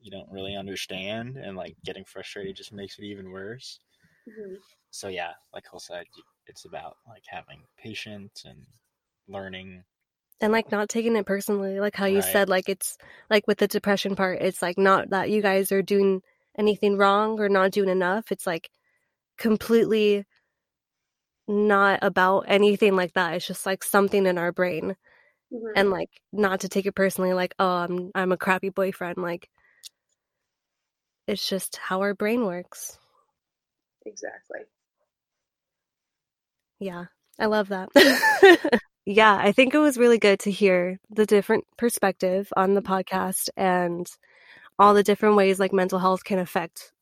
[0.00, 3.80] you don't really understand and like getting frustrated just makes it even worse
[4.28, 4.54] mm-hmm.
[4.90, 6.04] so yeah like Cole said
[6.46, 8.58] it's about like having patience and
[9.28, 9.82] learning
[10.40, 12.32] and like not taking it personally like how you right.
[12.32, 12.98] said like it's
[13.30, 16.20] like with the depression part it's like not that you guys are doing
[16.58, 18.70] anything wrong or not doing enough it's like
[19.38, 20.24] completely
[21.48, 24.96] not about anything like that it's just like something in our brain
[25.52, 25.66] mm-hmm.
[25.76, 29.48] and like not to take it personally like oh i'm i'm a crappy boyfriend like
[31.26, 32.98] it's just how our brain works.
[34.04, 34.60] Exactly.
[36.78, 37.06] Yeah
[37.38, 37.88] i love that.
[39.08, 43.48] Yeah i think it was really good to hear the different perspective on the podcast
[43.56, 44.04] and
[44.80, 46.92] all the different ways like mental health can affect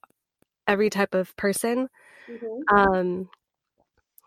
[0.67, 1.89] every type of person.
[2.31, 2.77] Mm-hmm.
[2.77, 3.29] um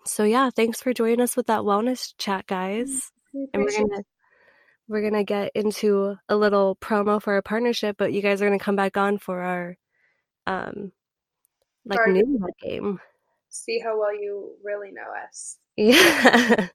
[0.06, 3.12] so yeah thanks for joining us with that wellness chat guys
[3.54, 4.04] and we're gonna
[4.88, 8.60] we're gonna get into a little promo for our partnership, but you guys are gonna
[8.60, 9.78] come back on for our
[10.46, 10.92] um
[11.86, 13.00] like new game.
[13.50, 15.58] See how well you really know us.
[15.80, 16.70] Yeah.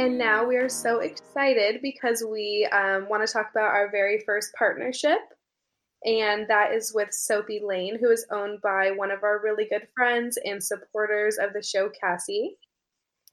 [0.00, 4.22] And now we are so excited because we um, want to talk about our very
[4.24, 5.18] first partnership.
[6.06, 9.86] And that is with Soapy Lane, who is owned by one of our really good
[9.94, 12.56] friends and supporters of the show, Cassie.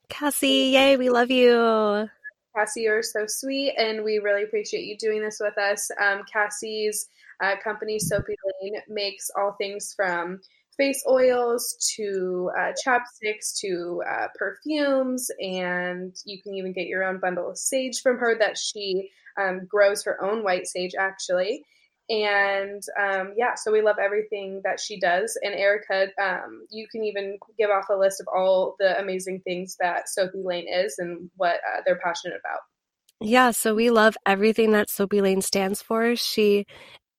[0.10, 2.10] Cassie, yay, we love you.
[2.54, 5.90] Cassie, you're so sweet, and we really appreciate you doing this with us.
[6.04, 7.08] Um, Cassie's
[7.42, 10.42] uh, company, Soapy Lane, makes all things from
[10.78, 17.20] face oils to uh, chapsticks to uh, perfumes, and you can even get your own
[17.20, 19.10] bundle of sage from her that she
[19.40, 21.64] um, grows her own white sage actually.
[22.10, 25.38] And um, yeah, so we love everything that she does.
[25.42, 29.76] And Erica, um, you can even give off a list of all the amazing things
[29.82, 32.60] that Soapy Lane is and what uh, they're passionate about.
[33.20, 36.16] Yeah, so we love everything that Soapy Lane stands for.
[36.16, 36.66] She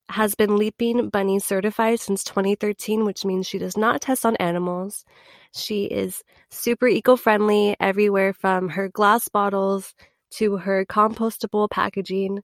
[0.09, 5.05] has been Leaping Bunny certified since 2013, which means she does not test on animals.
[5.53, 9.93] She is super eco friendly everywhere from her glass bottles
[10.31, 12.41] to her compostable packaging.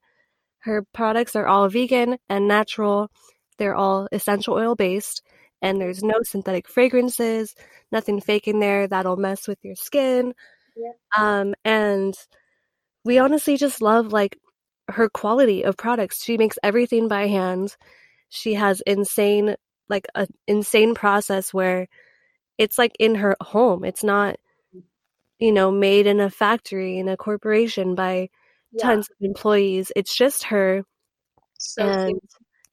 [0.59, 3.09] Her products are all vegan and natural.
[3.57, 5.23] They're all essential oil based,
[5.61, 7.55] and there's no synthetic fragrances,
[7.91, 10.33] nothing fake in there that'll mess with your skin.
[10.75, 10.91] Yeah.
[11.17, 12.15] Um, and
[13.03, 14.37] we honestly just love like
[14.89, 16.23] her quality of products.
[16.23, 17.75] She makes everything by hand.
[18.29, 19.55] She has insane
[19.89, 21.87] like an insane process where
[22.57, 23.83] it's like in her home.
[23.83, 24.37] It's not
[25.39, 28.29] you know made in a factory in a corporation by
[28.71, 28.81] yeah.
[28.81, 29.91] tons of employees.
[29.95, 30.83] It's just her
[31.59, 32.19] so and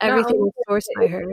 [0.01, 1.25] everything is sourced by her.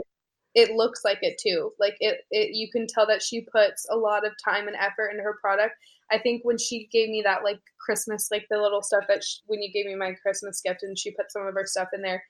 [0.54, 1.72] It looks like it too.
[1.78, 5.10] Like it, it you can tell that she puts a lot of time and effort
[5.10, 5.74] into her product
[6.10, 9.38] I think when she gave me that like Christmas, like the little stuff that she,
[9.46, 12.02] when you gave me my Christmas gift and she put some of her stuff in
[12.02, 12.24] there,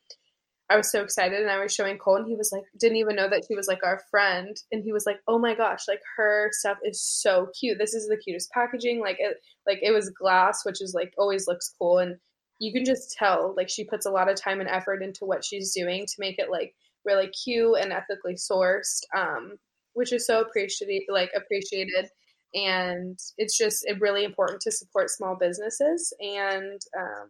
[0.68, 3.16] I was so excited and I was showing Cole and he was like, didn't even
[3.16, 4.56] know that she was like our friend.
[4.70, 7.78] And he was like, oh my gosh, like her stuff is so cute.
[7.78, 9.00] This is the cutest packaging.
[9.00, 11.98] Like it, like it was glass, which is like always looks cool.
[11.98, 12.16] And
[12.58, 15.44] you can just tell like she puts a lot of time and effort into what
[15.44, 19.00] she's doing to make it like really cute and ethically sourced.
[19.16, 19.58] Um,
[19.94, 22.08] which is so appreciated, like appreciated
[22.54, 27.28] and it's just really important to support small businesses and um,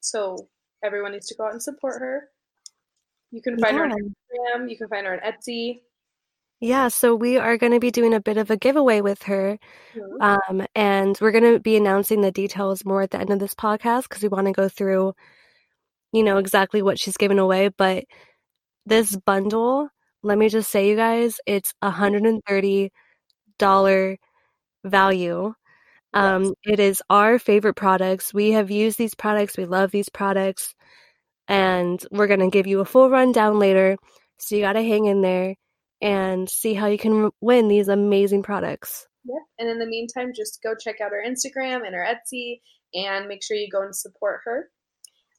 [0.00, 0.48] so
[0.84, 2.28] everyone needs to go out and support her
[3.30, 3.84] you can find yeah.
[3.84, 5.80] her on instagram you can find her on etsy
[6.60, 9.58] Yeah, so we are going to be doing a bit of a giveaway with her.
[9.96, 10.20] Mhm.
[10.20, 13.54] Um, and we're going to be announcing the details more at the end of this
[13.54, 15.12] podcast because we want to go through,
[16.12, 17.68] you know, exactly what she's giving away.
[17.76, 18.04] But
[18.86, 19.88] this bundle,
[20.22, 22.90] let me just say, you guys, it's a $130
[24.84, 25.54] value.
[26.14, 28.34] Um, it is our favorite products.
[28.34, 29.56] We have used these products.
[29.56, 30.74] We love these products.
[31.48, 33.96] And we're going to give you a full rundown later.
[34.38, 35.54] So you got to hang in there
[36.00, 39.06] and see how you can win these amazing products.
[39.24, 39.42] Yep.
[39.58, 42.60] And in the meantime, just go check out our Instagram and our Etsy
[42.94, 44.68] and make sure you go and support her.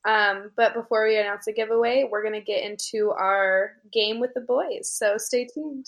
[0.05, 4.33] Um, but before we announce the giveaway, we're going to get into our game with
[4.33, 4.89] the boys.
[4.89, 5.87] So stay tuned.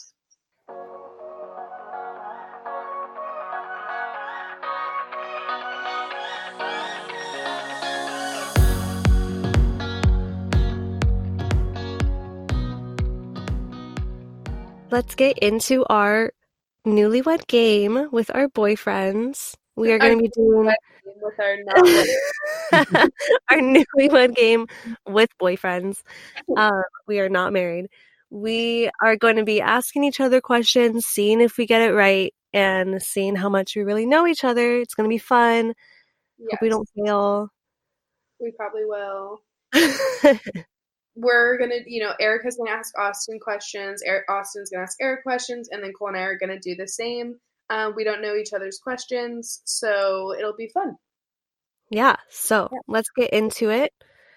[14.91, 16.31] Let's get into our
[16.87, 19.55] newlywed game with our boyfriends.
[19.75, 20.73] We are going to be doing
[21.21, 21.57] With our
[23.51, 24.67] our newlywed game
[25.07, 26.01] with boyfriends.
[26.55, 27.87] Uh, we are not married.
[28.29, 32.33] We are going to be asking each other questions, seeing if we get it right,
[32.53, 34.77] and seeing how much we really know each other.
[34.79, 35.73] It's going to be fun.
[36.51, 37.49] Hope we don't fail.
[38.39, 39.41] We probably will.
[41.15, 44.03] We're gonna, you know, Erica's gonna ask Austin questions.
[44.05, 46.87] Eric, Austin's gonna ask Eric questions, and then Cole and I are gonna do the
[46.87, 47.39] same.
[47.69, 50.95] Um, we don't know each other's questions, so it'll be fun.
[51.89, 53.91] yeah, so let's get into it.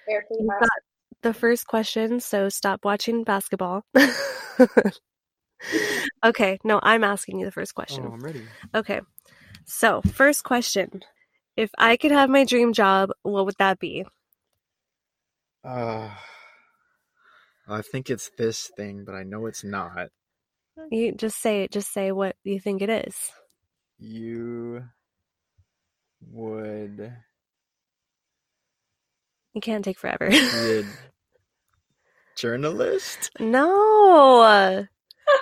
[0.09, 0.69] Erica, you You've ask- got
[1.23, 3.85] the first question, so stop watching basketball.
[6.25, 8.05] okay, no, I'm asking you the first question.
[8.07, 8.43] Oh, I'm ready.
[8.75, 9.01] Okay.
[9.67, 11.03] So, first question.
[11.57, 14.07] If I could have my dream job, what would that be?
[15.64, 16.09] Uh,
[17.69, 20.09] I think it's this thing, but I know it's not.
[20.91, 23.17] You just say it, just say what you think it is.
[23.99, 24.85] You
[26.31, 27.12] would
[29.55, 30.29] You can't take forever.
[30.31, 30.85] be a
[32.37, 33.31] journalist?
[33.41, 34.87] no.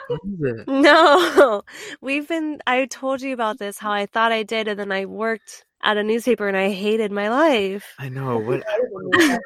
[0.08, 0.68] What is it?
[0.68, 1.62] No.
[2.00, 5.06] We've been I told you about this how I thought I did and then I
[5.06, 7.94] worked at a newspaper and I hated my life.
[7.98, 8.38] I know.
[8.38, 9.40] What, I don't know that.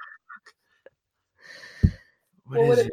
[2.44, 2.92] what What would is it it?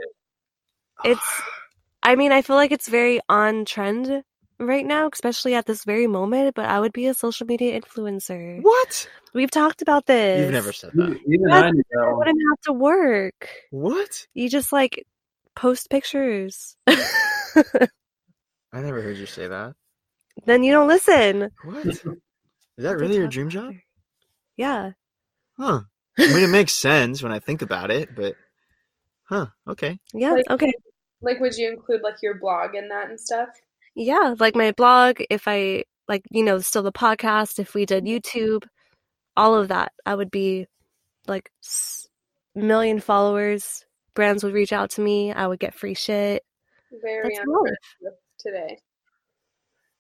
[1.04, 1.42] It's
[2.08, 4.24] I mean, I feel like it's very on trend
[4.62, 8.62] right now, especially at this very moment, but I would be a social media influencer.
[8.62, 9.10] What?
[9.34, 10.40] We've talked about this.
[10.40, 11.20] You've never said that.
[11.28, 13.50] Even I knew that I wouldn't have to work.
[13.72, 14.26] What?
[14.34, 15.06] You just like
[15.54, 16.78] post pictures.
[16.88, 16.96] I
[18.72, 19.74] never heard you say that.
[20.46, 21.50] then you don't listen.
[21.66, 21.86] What?
[22.78, 23.74] Is that really your dream job?
[24.56, 24.92] Yeah.
[25.58, 25.82] Huh.
[26.18, 28.36] I mean, it makes sense when I think about it, but
[29.26, 29.48] huh?
[29.68, 30.00] Okay.
[30.14, 30.38] Yeah.
[30.50, 30.72] Okay.
[31.22, 33.50] Like, would you include like your blog in that and stuff?
[33.96, 34.36] Yeah.
[34.40, 38.40] Like my blog, if I like, you know, still the podcast, if we did mm-hmm.
[38.40, 38.66] YouTube,
[39.36, 40.68] all of that, I would be
[41.28, 42.08] like s-
[42.56, 43.86] million followers.
[44.14, 45.32] Brands would reach out to me.
[45.32, 46.44] I would get free shit.
[47.02, 47.74] Very That's on life.
[48.02, 48.80] trend today.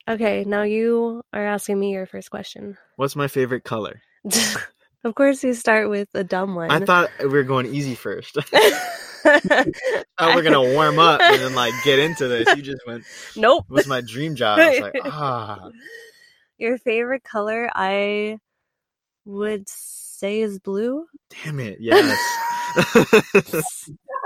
[0.08, 0.43] Okay.
[0.45, 2.77] Now you are asking me your first question.
[2.95, 4.01] What's my favorite color?
[5.03, 6.71] of course, you start with a dumb one.
[6.71, 8.38] I thought we were going easy first.
[9.25, 12.47] oh, we're gonna warm up and then like get into this.
[12.56, 13.03] You just went,
[13.36, 13.65] nope.
[13.67, 15.69] "What's my dream job?" I was like, "Ah,
[16.58, 18.39] Your favorite color, I
[19.25, 21.06] would say is blue.
[21.43, 22.17] damn it, yes."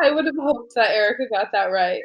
[0.03, 2.01] I would have hoped that Erica got that right.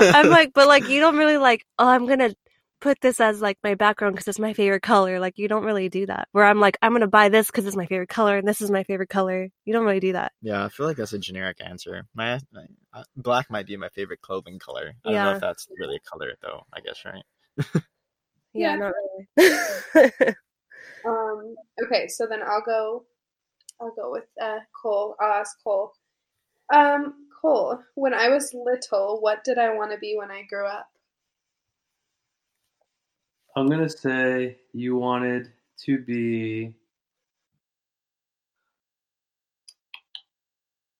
[0.00, 2.34] I'm like, but like, you don't really like, oh, I'm gonna
[2.80, 5.20] put this as like my background because it's my favorite color.
[5.20, 6.28] Like, you don't really do that.
[6.32, 8.70] Where I'm like, I'm gonna buy this because it's my favorite color and this is
[8.70, 9.48] my favorite color.
[9.64, 10.32] You don't really do that.
[10.42, 12.06] yeah, I feel like that's a generic answer.
[12.14, 14.92] My, my uh, black might be my favorite clothing color.
[15.04, 16.64] I don't know if that's really a color though.
[16.72, 17.24] I guess right.
[18.52, 18.76] Yeah, Yeah.
[18.76, 18.92] not
[19.36, 20.34] really.
[21.06, 23.04] Um, okay, so then I'll go.
[23.80, 25.16] I'll go with uh, Cole.
[25.18, 25.92] I'll ask Cole.
[26.74, 30.66] Um, Cole, when I was little, what did I want to be when I grew
[30.66, 30.89] up?
[33.56, 35.50] I'm gonna say you wanted
[35.84, 36.72] to be.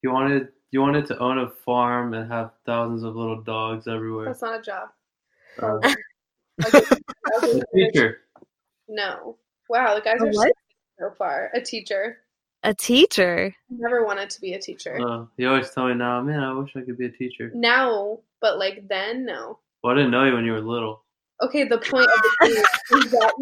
[0.02, 4.26] You wanted you wanted to own a farm and have thousands of little dogs everywhere.
[4.26, 4.88] That's not a job.
[5.60, 5.94] Uh,
[6.66, 6.78] Okay,
[7.38, 7.60] okay.
[7.60, 8.18] a teacher.
[8.86, 9.38] No.
[9.70, 10.52] Wow, the guys A are what?
[10.98, 11.50] so far.
[11.54, 12.18] A teacher.
[12.64, 13.54] a teacher.
[13.70, 15.00] Never wanted to be a teacher.
[15.00, 17.50] Uh, you always tell me now, man, I wish I could be a teacher.
[17.54, 19.58] Now, but like then, no.
[19.82, 21.02] Well, I didn't know you when you were little.
[21.42, 23.32] Okay, the point of the game is that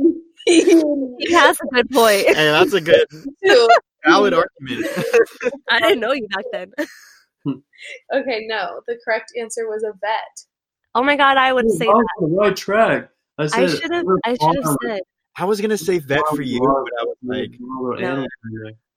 [0.46, 2.26] He has a good point.
[2.26, 3.06] Hey, that's a good
[3.44, 3.68] too.
[4.06, 4.87] valid argument.
[5.70, 6.72] I didn't know you back then.
[8.12, 8.80] Okay, no.
[8.88, 10.44] The correct answer was a vet.
[10.96, 12.08] Oh my god, I would I say that.
[12.20, 13.08] the right track.
[13.38, 14.04] I said I should have.
[14.24, 15.00] I should have said.
[15.37, 17.52] I was gonna say vet for you, but I was like,
[18.00, 18.26] No.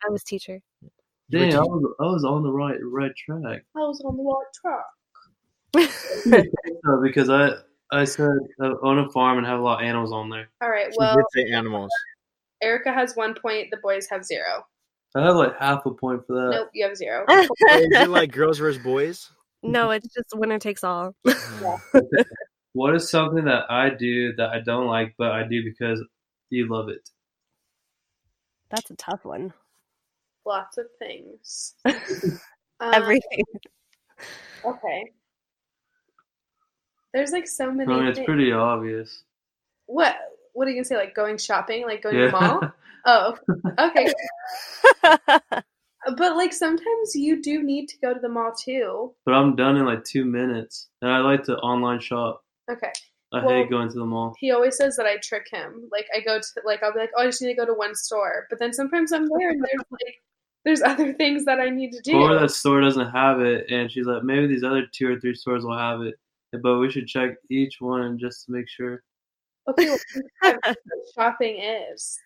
[0.04, 0.60] I was teacher.
[0.82, 0.90] you
[1.30, 3.64] Dang, I was, I was on the right right track.
[3.76, 5.92] I was on the right
[6.34, 7.02] track.
[7.04, 7.52] Because I
[7.92, 8.30] I said
[8.62, 10.50] uh, own a farm and have a lot of animals on there.
[10.62, 10.88] All right.
[10.92, 11.92] she Well, did say animals.
[12.62, 13.70] Erica has one point.
[13.72, 14.66] The boys have zero.
[15.16, 16.52] I have like half a point for that.
[16.52, 17.26] Nope, you have zero.
[17.30, 19.30] Is it like girls versus boys?
[19.64, 21.16] no, it's just winner takes all.
[22.74, 26.02] What is something that I do that I don't like, but I do because
[26.50, 27.10] you love it?
[28.70, 29.54] That's a tough one.
[30.46, 31.76] Lots of things.
[31.86, 33.44] Um, Everything.
[34.66, 35.12] Okay.
[37.14, 37.92] There's like so many.
[37.94, 38.26] I mean, it's things.
[38.26, 39.24] pretty obvious.
[39.86, 40.16] What?
[40.54, 40.96] What are you gonna say?
[40.98, 41.86] Like going shopping?
[41.86, 42.62] Like going to the mall?
[43.04, 43.36] Oh,
[43.80, 44.14] okay.
[46.18, 49.14] But like sometimes you do need to go to the mall too.
[49.24, 52.44] but I'm done in like two minutes, and I like to online shop.
[52.72, 52.92] Okay.
[53.32, 54.34] I Well- hate going to the mall.
[54.40, 55.88] He always says that I trick him.
[55.92, 57.74] Like I go to like I'll be like, oh, I just need to go to
[57.74, 60.16] one store, but then sometimes I'm there and there's like
[60.66, 62.18] there's other things that I need to do.
[62.18, 65.36] Or that store doesn't have it, and she's like, maybe these other two or three
[65.36, 66.16] stores will have it,
[66.60, 69.04] but we should check each one just to make sure.
[69.70, 69.98] Okay, well,
[70.64, 72.20] that's shopping is.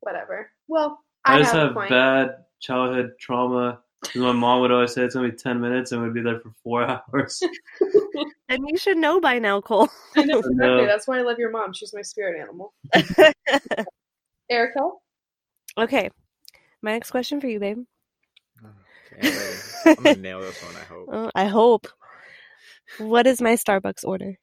[0.00, 0.50] Whatever.
[0.68, 1.90] Well, I, I, just have, have a point.
[1.90, 3.80] bad childhood trauma.
[4.14, 6.52] My mom would always say it's gonna be ten minutes, and we'd be there for
[6.62, 7.42] four hours.
[8.48, 9.88] and you should know by now, Cole.
[10.16, 10.56] I know exactly.
[10.56, 10.86] No.
[10.86, 11.72] That's why I love your mom.
[11.72, 12.72] She's my spirit animal.
[14.48, 14.90] Erica,
[15.78, 16.10] okay.
[16.82, 17.78] My next question for you, babe.
[19.12, 19.36] Okay,
[19.84, 19.98] I'm.
[19.98, 20.76] I'm gonna nail this one.
[20.76, 21.08] I hope.
[21.10, 21.88] Uh, I hope.
[22.98, 24.38] What is my Starbucks order?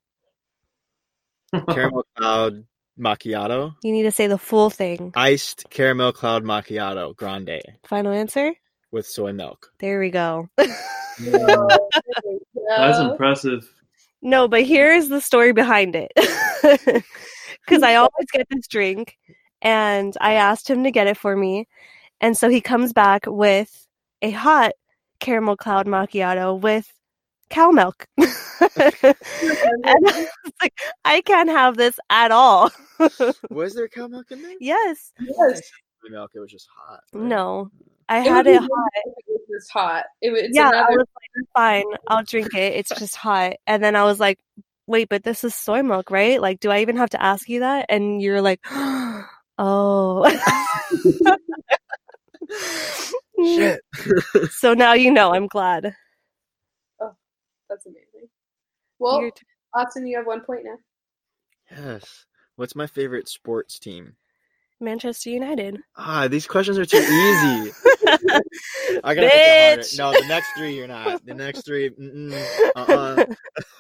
[1.70, 2.66] Caramel cloud
[3.00, 5.12] macchiato, You need to say the full thing.
[5.16, 8.54] iced caramel cloud macchiato grande Final answer?
[8.92, 9.72] with soy milk.
[9.80, 10.50] There we go.
[10.58, 10.70] That's
[13.00, 13.68] impressive.
[14.22, 16.12] No, but here's the story behind it.
[17.66, 19.18] Because I always get this drink,
[19.62, 21.66] and I asked him to get it for me.
[22.20, 23.88] And so he comes back with
[24.22, 24.74] a hot
[25.22, 26.92] caramel cloud macchiato with
[27.54, 28.08] cow milk.
[28.18, 28.28] and
[29.86, 30.28] I was
[30.62, 30.74] like,
[31.06, 32.72] I can't have this at all.
[33.50, 34.54] Was there cow milk in there?
[34.60, 35.12] yes.
[35.20, 35.62] Yes.
[36.04, 36.32] Soy milk.
[36.36, 37.00] It was just hot.
[37.14, 37.24] right?
[37.24, 37.70] No.
[38.10, 38.70] I It had it hot.
[39.06, 40.04] it was hot.
[40.22, 42.74] It, was- it's yeah, I was like, fine, I'll drink it.
[42.74, 43.54] It's just hot.
[43.68, 44.40] And then I was like,
[44.88, 46.42] wait, but this is soy milk, right?
[46.42, 47.86] Like, do I even have to ask you that?
[47.90, 48.60] And you're like,
[49.58, 50.30] oh.
[53.46, 53.80] Shit.
[54.52, 55.34] so now you know.
[55.34, 55.96] I'm glad.
[57.74, 58.30] That's amazing.
[59.00, 60.78] Well, t- Austin, you have one point now.
[61.76, 62.26] yes.
[62.56, 64.16] What's my favorite sports team?
[64.80, 65.80] Manchester United.
[65.98, 67.72] Ah, these questions are too easy.
[69.04, 69.98] I gotta make it Bitch.
[69.98, 70.14] harder.
[70.14, 71.26] No, the next three you're not.
[71.26, 73.26] The next three, mm-mm, uh-uh.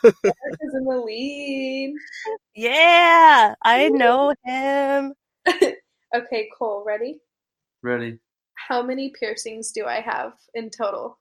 [0.04, 1.94] Erica's in the lead.
[2.56, 5.14] yeah, I know him.
[6.16, 7.20] Okay, Cole, ready?
[7.82, 8.20] Ready?
[8.54, 11.18] How many piercings do I have in total?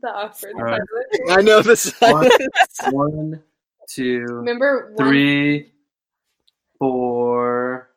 [0.00, 0.80] The awkward All right.
[1.20, 1.38] silence.
[1.38, 1.68] I know the
[2.00, 2.80] One, silence.
[2.90, 3.42] one,
[3.88, 5.72] two, Remember one, three,
[6.78, 7.90] four.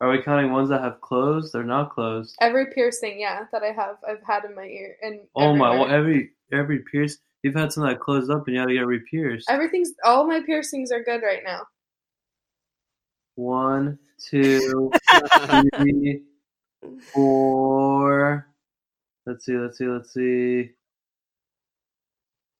[0.00, 1.52] Are we counting ones that have closed?
[1.52, 2.36] They're not closed.
[2.40, 5.70] every piercing, yeah, that I have, I've had in my ear and Oh my!
[5.70, 8.86] Well, every every pierce you've had some that closed up, and you had to get
[8.86, 9.48] re-pierced.
[9.50, 11.62] everything's all my piercings are good right now.
[13.36, 14.92] One, two,
[15.76, 16.22] three,
[17.12, 18.46] four.
[19.26, 19.56] Let's see.
[19.56, 19.86] Let's see.
[19.86, 20.70] Let's see.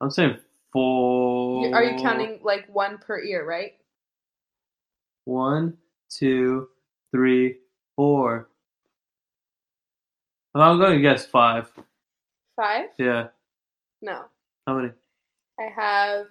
[0.05, 0.37] I'm saying
[0.71, 1.75] four.
[1.75, 3.73] Are you counting like one per ear, right?
[5.25, 5.79] One,
[6.11, 6.69] two,
[7.11, 7.61] three,
[7.97, 8.51] four.
[10.55, 11.71] I'm going to guess five.
[12.55, 12.91] Five?
[12.99, 13.29] Yeah.
[14.03, 14.27] No.
[14.67, 14.93] How many?
[15.59, 16.27] I have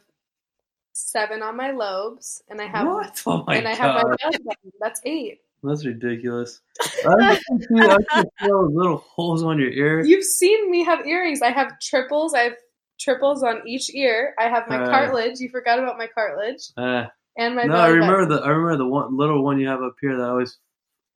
[0.94, 3.24] seven on my lobes, and I have what?
[3.26, 4.72] Oh my and I have my belly button.
[4.80, 5.40] That's eight.
[5.64, 6.62] That's ridiculous.
[7.08, 10.06] I can see, I can feel little holes on your ear.
[10.06, 11.42] You've seen me have earrings.
[11.42, 12.36] I have triples.
[12.36, 12.54] I have
[13.04, 14.34] triples on each ear.
[14.40, 14.90] I have my Uh.
[14.90, 15.40] cartilage.
[15.40, 17.06] You forgot about my cartilage Uh,
[17.38, 18.00] and my no, belly I button.
[18.00, 20.58] remember the I remember the one little one you have up here that I always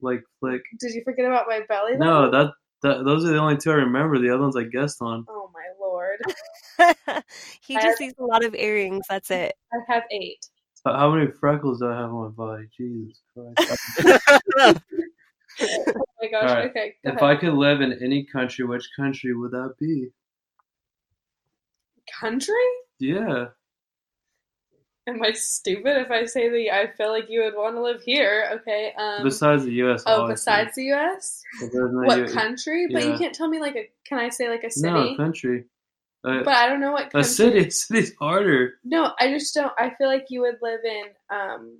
[0.01, 0.61] like flick.
[0.79, 1.99] Did you forget about my belly button?
[1.99, 2.51] No, that,
[2.83, 4.19] that those are the only two I remember.
[4.19, 5.25] The other ones I guessed on.
[5.29, 6.19] Oh my lord!
[7.61, 9.05] he I- just sees a lot of earrings.
[9.09, 9.55] That's it.
[9.73, 10.45] I have eight.
[10.85, 12.67] How how many freckles do I have on my body?
[12.77, 14.81] Jesus Christ.
[15.59, 16.49] Oh my gosh!
[16.49, 16.69] Alright.
[16.69, 17.23] Okay, go if ahead.
[17.23, 20.09] I could live in any country, which country would that be?
[22.19, 22.53] Country?
[22.99, 23.45] Yeah.
[25.07, 28.01] Am I stupid if I say that I feel like you would want to live
[28.01, 28.49] here?
[28.59, 28.93] Okay.
[28.97, 29.23] Um.
[29.23, 30.03] Besides the U.S.
[30.05, 30.33] oh, obviously.
[30.51, 31.43] besides the U.S.
[31.73, 32.87] No What U- country?
[32.91, 33.89] But you can't tell me like a.
[34.05, 34.93] Can I say like a city?
[34.93, 35.65] No country.
[36.25, 37.29] Uh, but I don't know what a country.
[37.29, 38.73] city, a city's harder.
[38.83, 39.71] No, I just don't.
[39.77, 41.79] I feel like you would live in, um,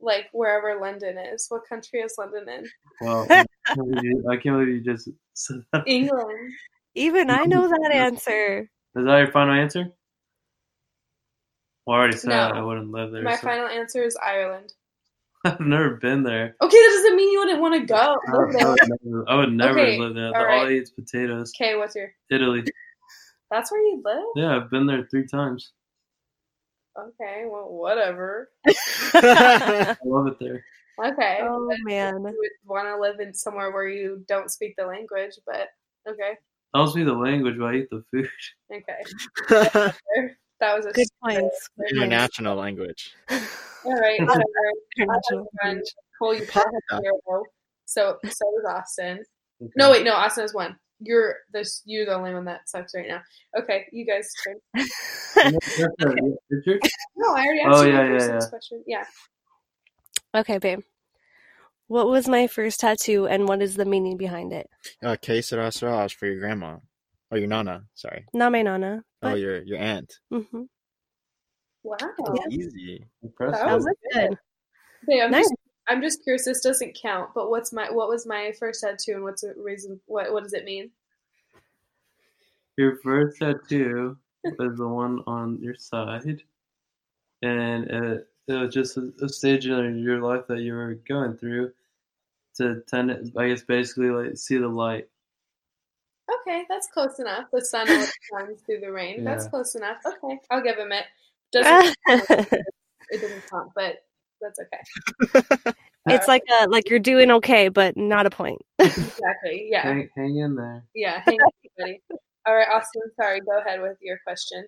[0.00, 1.46] like wherever London is.
[1.48, 2.68] What country is London in?
[3.00, 5.84] Well, I can't believe you, I can't believe you just said that.
[5.86, 6.52] England.
[6.94, 8.68] Even I know that answer.
[8.96, 9.92] Is that your final answer?
[11.86, 12.36] Well, I already said No.
[12.54, 13.22] I wouldn't live there.
[13.22, 14.72] My so- final answer is Ireland.
[15.44, 16.56] I've never been there.
[16.60, 17.94] Okay, that doesn't mean you wouldn't want to go.
[17.94, 20.28] I live would, never, I would never Okay, live there.
[20.28, 20.66] all All right.
[20.66, 21.52] I eat potatoes.
[21.54, 22.10] Okay, what's your?
[22.30, 22.64] Italy.
[23.50, 24.24] That's where you live.
[24.34, 25.72] Yeah, I've been there three times.
[26.98, 28.50] Okay, well, whatever.
[29.14, 30.64] I love it there.
[31.04, 32.14] Okay, oh man.
[32.16, 35.68] you would want to live in somewhere where you don't speak the language, but
[36.08, 36.38] okay,
[36.74, 38.28] I don't the language, but I eat the food.
[38.72, 39.92] okay.
[40.60, 41.36] That was a Good point.
[41.36, 41.92] Good points.
[41.92, 43.14] International language.
[43.30, 43.38] All
[43.84, 44.42] right, whatever.
[44.96, 45.46] International Run.
[45.64, 45.94] language.
[46.18, 47.42] Cole, you both have zero.
[47.84, 49.22] So so was Austin.
[49.62, 49.72] Okay.
[49.76, 50.76] No, wait, no, Austin has one.
[50.98, 51.82] You're this.
[51.84, 53.20] You're the only one that sucks right now.
[53.58, 54.56] Okay, you guys turn.
[56.48, 56.80] Richard?
[57.16, 58.48] No, I already oh, asked Oh, you yeah, the yeah, first yeah.
[58.48, 58.84] question.
[58.86, 59.04] Yeah.
[60.34, 60.80] okay, babe.
[61.88, 64.68] What was my first tattoo and what is the meaning behind it?
[65.02, 66.78] Uh, que sera sera for your grandma.
[67.30, 68.24] Or your nana, sorry.
[68.32, 69.04] Not my nana.
[69.22, 70.12] Oh, your your aunt.
[70.30, 70.64] hmm
[71.82, 71.98] Wow.
[72.50, 73.06] Easy.
[73.22, 73.58] Impressive.
[73.60, 74.28] That That was was good.
[74.28, 74.38] good.
[75.08, 75.44] Okay, I'm Nice.
[75.44, 75.54] just
[75.88, 76.44] I'm just curious.
[76.44, 80.00] This doesn't count, but what's my what was my first tattoo and what's the reason?
[80.06, 80.90] What what does it mean?
[82.76, 84.18] Your first tattoo
[84.58, 86.42] was the one on your side,
[87.42, 91.36] and it, it was just a, a stage in your life that you were going
[91.36, 91.72] through
[92.56, 95.08] to tend, I guess, basically like see the light.
[96.40, 97.44] Okay, that's close enough.
[97.52, 99.24] The sun shines through the rain.
[99.24, 99.98] That's close enough.
[100.04, 101.04] Okay, I'll give him it.
[101.52, 103.96] Doesn't it doesn't count, but
[104.40, 105.72] that's okay.
[106.06, 108.60] it's like a like you're doing okay, but not a point.
[108.78, 109.68] Exactly.
[109.70, 109.82] Yeah.
[109.82, 110.84] Hang, hang in there.
[110.94, 111.22] Yeah.
[111.24, 112.02] Hang on, buddy.
[112.46, 113.02] All right, Austin.
[113.20, 113.40] Sorry.
[113.40, 114.66] Go ahead with your question.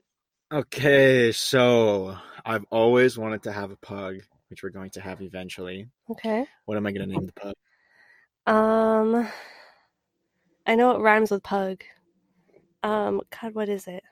[0.50, 2.16] Okay, so
[2.48, 5.86] I've always wanted to have a pug, which we're going to have eventually.
[6.10, 6.46] Okay.
[6.64, 7.54] What am I gonna name the pug?
[8.46, 9.28] Um,
[10.66, 11.84] I know it rhymes with pug.
[12.82, 14.02] Um, God, what is it?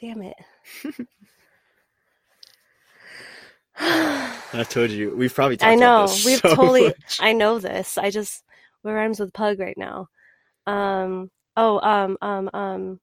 [0.00, 0.36] Damn it.
[3.78, 6.02] I told you we've probably talked I know.
[6.24, 7.18] We've so totally much.
[7.20, 7.98] I know this.
[7.98, 8.44] I just
[8.82, 10.06] what rhymes with pug right now.
[10.68, 13.00] Um oh um um um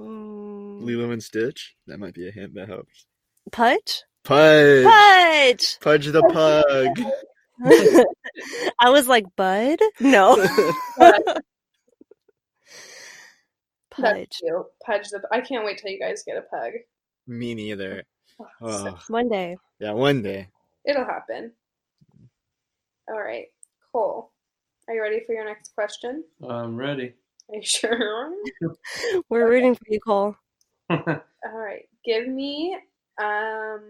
[0.00, 0.84] Hmm.
[0.84, 1.74] Lilo and Stitch.
[1.86, 3.06] That might be a hint that helps.
[3.52, 4.02] Pudge?
[4.24, 4.84] Pudge.
[4.84, 5.78] Pudge.
[5.80, 6.98] Pudge the pug.
[8.80, 9.78] I was like, Bud?
[10.00, 10.36] No.
[13.90, 14.40] Pudge.
[14.84, 15.20] Pudge the.
[15.32, 16.72] I can't wait till you guys get a pug.
[17.26, 18.04] Me neither.
[18.62, 19.56] Oh, One day.
[19.80, 20.48] yeah, one day.
[20.86, 21.52] It'll happen.
[23.08, 23.46] All right,
[23.92, 24.32] Cole.
[24.88, 26.24] Are you ready for your next question?
[26.48, 27.14] I'm ready.
[27.50, 28.32] Are you sure?
[29.28, 30.36] We're rooting for you, Cole.
[30.90, 31.88] All right.
[32.04, 32.76] Give me
[33.20, 33.80] um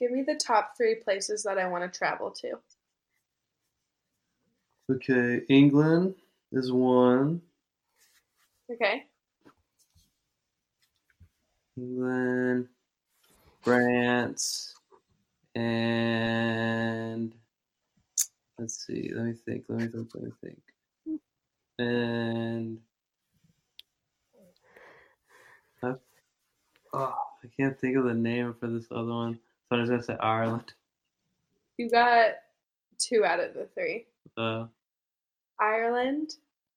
[0.00, 2.52] give me the top 3 places that I want to travel to.
[4.92, 6.14] okay, England
[6.52, 7.42] is one.
[8.70, 9.04] Okay?
[11.76, 12.68] England,
[13.62, 14.74] France,
[15.54, 17.32] and
[18.58, 19.10] let's see.
[19.14, 19.64] Let me think.
[19.68, 20.10] Let me think.
[20.14, 20.60] Let me think.
[21.78, 22.78] And
[25.82, 25.94] I,
[26.92, 27.14] oh,
[27.44, 29.38] I can't think of the name for this other one.
[29.68, 30.72] So I'm just gonna say Ireland.
[31.76, 32.30] You got
[32.98, 34.06] 2 out of the 3.
[34.36, 34.66] Uh,
[35.60, 36.34] Ireland,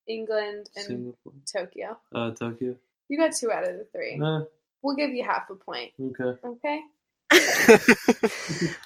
[0.08, 1.34] England, and Singapore.
[1.52, 1.98] Tokyo.
[2.14, 2.76] Uh, Tokyo.
[3.10, 4.20] You got 2 out of the 3.
[4.24, 4.42] Uh,
[4.84, 5.92] We'll give you half a point.
[6.00, 6.40] okay.
[6.44, 6.82] Okay?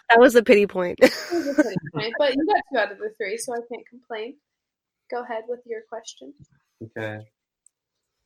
[0.09, 0.99] That was a pity point.
[1.01, 3.59] It was a pretty point, but you got 2 out of the 3, so I
[3.70, 4.36] can't complain.
[5.12, 6.34] Go ahead with your question.
[6.84, 7.26] Okay.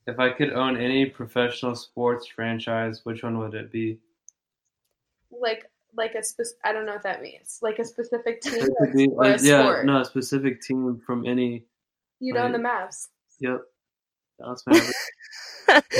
[0.06, 3.98] If I could own any professional sports franchise, which one would it be?
[5.30, 7.58] Like like a spec- I don't know what that means.
[7.62, 9.86] Like a specific team or, be, or a like, yeah, sport.
[9.86, 11.64] no, a specific team from any.
[12.20, 13.08] You'd own the like- Mavs.
[13.40, 13.60] Yep.
[14.38, 15.10] Dallas Mavericks.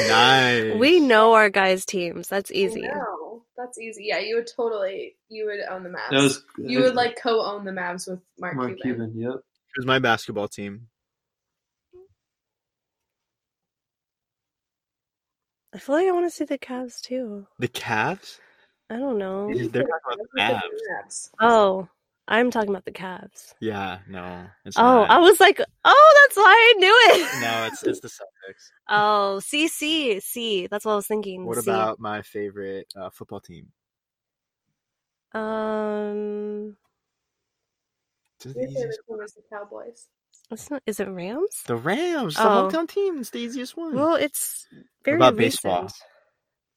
[0.08, 0.74] nice.
[0.78, 2.28] we know our guys' teams.
[2.28, 2.82] That's easy.
[2.82, 4.04] No, that's easy.
[4.06, 5.16] Yeah, you would totally.
[5.28, 6.10] You would own the Mavs.
[6.10, 6.42] That was.
[6.58, 9.12] you would like co-own the Mavs with Mark, Mark Cuban.
[9.12, 9.18] Cuban.
[9.32, 9.40] Yep.
[9.76, 10.88] Here's my basketball team.
[15.72, 17.46] I feel like I want to see the Cavs too.
[17.60, 18.40] The Cavs?
[18.90, 19.46] I don't know.
[19.46, 20.60] They're talking about the Look at Mavs.
[20.62, 21.30] the Mavs.
[21.40, 21.88] Oh,
[22.26, 23.54] I'm talking about the Cavs.
[23.60, 24.46] Yeah, no.
[24.64, 25.10] It's Oh, not.
[25.10, 27.42] I was like, oh, that's why I knew it.
[27.42, 28.70] No, it's it's the Celtics.
[28.92, 30.66] Oh, C C C.
[30.66, 31.46] That's what I was thinking.
[31.46, 31.70] What C.
[31.70, 33.68] about my favorite uh, football team?
[35.32, 36.76] um?
[38.42, 40.06] This is Your the favorite easiest team is the Cowboys.
[40.50, 40.82] It's not.
[40.86, 41.62] Is it Rams?
[41.66, 42.68] The Rams, the Oh.
[42.70, 43.18] hometown team.
[43.20, 43.94] It's the easiest one.
[43.94, 44.66] Well, it's
[45.04, 45.88] very about baseball?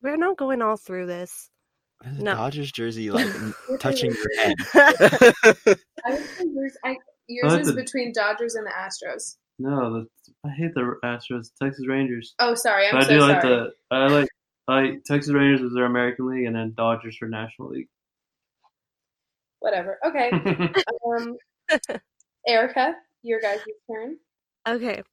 [0.02, 1.50] We're not going all through this.
[2.02, 2.36] There's no.
[2.36, 3.28] Dodgers jersey like
[3.80, 4.56] touching your head.
[4.74, 5.34] I
[6.10, 6.96] would say yours, I,
[7.28, 9.38] yours like is the- between Dodgers and the Astros.
[9.60, 10.08] No, the,
[10.46, 12.34] I hate the Astros, Texas Rangers.
[12.40, 12.88] Oh, sorry.
[12.88, 13.34] I'm But I do sorry.
[13.34, 14.28] like the I like
[14.68, 17.88] I Texas Rangers was their American League, and then Dodgers for National League.
[19.60, 20.00] Whatever.
[20.06, 20.30] Okay.
[21.08, 21.38] um,
[22.48, 23.60] Erica, your guys'
[23.92, 24.18] turn.
[24.68, 25.04] okay.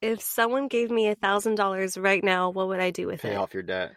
[0.00, 3.28] If someone gave me a thousand dollars right now, what would I do with it?
[3.28, 3.36] Pay it?
[3.36, 3.92] off your debt.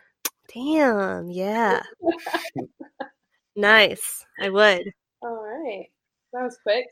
[0.54, 1.32] Damn.
[1.32, 1.82] Yeah.
[3.56, 4.24] nice.
[4.40, 4.84] I would.
[5.24, 5.88] All right.
[6.34, 6.86] That was quick.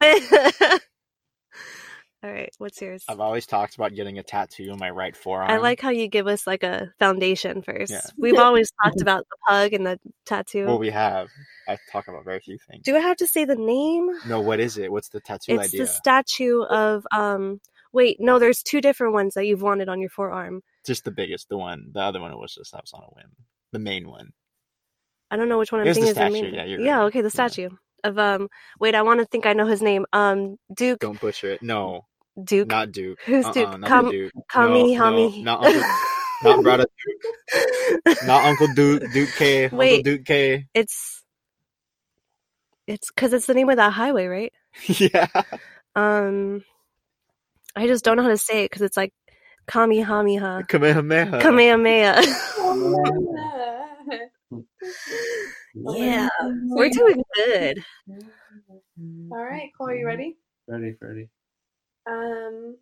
[2.22, 2.54] all right.
[2.58, 3.04] What's yours?
[3.08, 5.50] I've always talked about getting a tattoo on my right forearm.
[5.50, 7.90] I like how you give us like a foundation first.
[7.90, 8.02] Yeah.
[8.18, 10.66] We've always talked about the pug and the tattoo.
[10.66, 11.28] Well, we have.
[11.66, 12.84] I talk about very few things.
[12.84, 14.10] Do I have to say the name?
[14.26, 14.92] No, what is it?
[14.92, 15.82] What's the tattoo it's idea?
[15.82, 17.60] the statue of um
[17.92, 20.62] wait, no, there's two different ones that you've wanted on your forearm.
[20.84, 21.90] Just the biggest, the one.
[21.92, 23.30] The other one was just that was on a whim.
[23.72, 24.30] The main one.
[25.30, 26.54] I don't know which one I'm It's thinking is the main.
[26.54, 27.46] yeah, yeah, okay, the Yeah.
[27.48, 27.70] statue
[28.04, 28.48] of um
[28.80, 30.06] wait, I want to think I know his name.
[30.12, 31.62] Um Duke Don't butcher it.
[31.62, 32.06] No,
[32.44, 32.68] Duke.
[32.68, 33.18] not Duke.
[33.26, 33.78] Who's Uh-uh, Duke?
[33.80, 34.32] Not Kam- the Duke.
[34.50, 35.42] Kami no, Hami.
[35.42, 35.82] No, not Uncle,
[36.44, 38.18] not brother Duke.
[38.26, 39.02] Not Uncle Duke.
[39.12, 39.64] Duke K.
[39.64, 40.04] Uncle Wait.
[40.04, 40.66] Duke K.
[40.74, 41.22] it's
[42.86, 44.52] it's cuz it's the name of that highway, right?
[44.86, 45.26] yeah.
[45.94, 46.64] Um
[47.76, 49.12] I just don't know how to say it cuz it's like
[49.66, 50.64] Kamehameha.
[50.68, 51.40] Kamehameha.
[51.40, 52.22] Kamehameha.
[55.94, 56.28] yeah.
[56.64, 57.84] We're doing good.
[59.32, 60.36] All right, Cole, are you ready?
[60.66, 61.28] Ready, Freddie.
[62.06, 62.76] Um,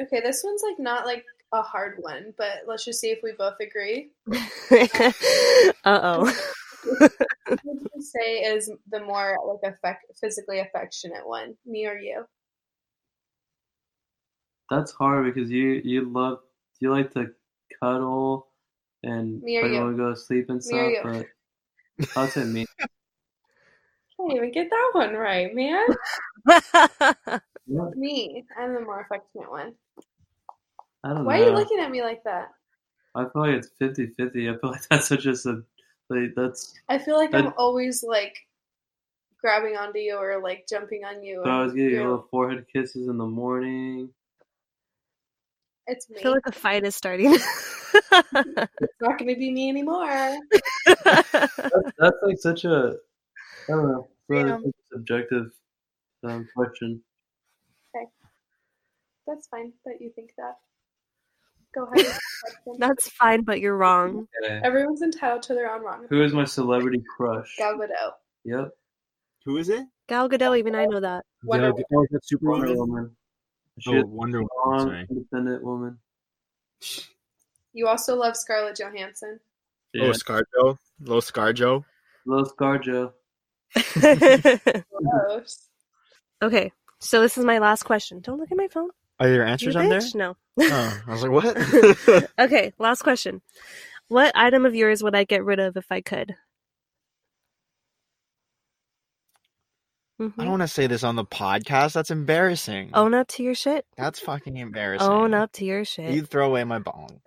[0.00, 3.32] okay, this one's like not like a hard one, but let's just see if we
[3.32, 4.10] both agree.
[5.84, 6.32] uh-oh.
[7.46, 12.24] What would you say is the more like affect physically affectionate one, me or you?
[14.70, 16.40] That's hard because you you love
[16.80, 17.32] you like to
[17.82, 18.48] cuddle
[19.02, 19.80] and Me or like you?
[19.80, 20.92] want to go to sleep and stuff.
[20.92, 21.00] you?
[21.02, 21.26] But
[22.16, 22.66] I'll say me.
[24.16, 25.86] Can't even get that one right, man.
[27.66, 29.74] Yeah, Me, I'm the more affectionate one.
[31.02, 31.44] I don't Why know.
[31.44, 32.50] are you looking at me like that?
[33.14, 34.54] I feel like it's 50-50.
[34.54, 35.34] I feel like that's such a
[36.10, 36.74] like that's.
[36.88, 38.36] I feel like I'm always like
[39.40, 41.40] grabbing onto you or like jumping on you.
[41.44, 44.10] So I was and getting you're- little forehead kisses in the morning.
[45.86, 46.16] It's me.
[46.18, 47.34] I feel like a fight is starting.
[47.34, 50.08] it's not going to be me anymore.
[50.86, 51.30] That's,
[51.98, 52.96] that's like such a.
[53.68, 54.08] I don't know.
[54.30, 55.50] It's a subjective
[56.22, 57.02] um, question.
[59.26, 60.56] That's fine that you think that.
[61.74, 61.96] Go ahead.
[61.96, 62.78] with the question.
[62.78, 64.26] That's fine, but you're wrong.
[64.44, 64.60] Okay.
[64.62, 66.06] Everyone's entitled to their own wrong.
[66.10, 67.54] Who is my celebrity crush?
[67.58, 68.12] Gal Gadot.
[68.44, 68.70] Yep,
[69.46, 69.86] Who is it?
[70.08, 71.24] Gal Gadot, even I know that.
[71.42, 72.68] Wonder Gal- oh, that's Superwoman.
[72.68, 73.16] Wonder Woman.
[73.80, 74.80] She Oh, Wonder Woman.
[74.80, 75.06] Sorry.
[75.10, 75.98] independent woman.
[77.72, 79.40] You also love Scarlett Johansson.
[79.94, 80.04] Yeah.
[80.04, 80.76] Oh, ScarJo.
[81.00, 81.84] Little ScarJo.
[82.26, 83.12] Little ScarJo.
[84.92, 85.68] Gross.
[86.42, 86.70] okay,
[87.00, 88.20] so this is my last question.
[88.20, 88.90] Don't look at my phone.
[89.20, 90.00] Are there you answers on there?
[90.14, 90.36] No.
[90.60, 91.56] Oh, I was like, what?
[92.38, 93.42] Okay, last question.
[94.08, 96.34] What item of yours would I get rid of if I could?
[100.20, 100.32] Mhm.
[100.38, 101.94] I don't want to say this on the podcast.
[101.94, 102.90] That's embarrassing.
[102.94, 103.84] Own up to your shit.
[103.96, 105.08] That's fucking embarrassing.
[105.10, 106.12] Own up to your shit.
[106.12, 107.20] You throw away my bong.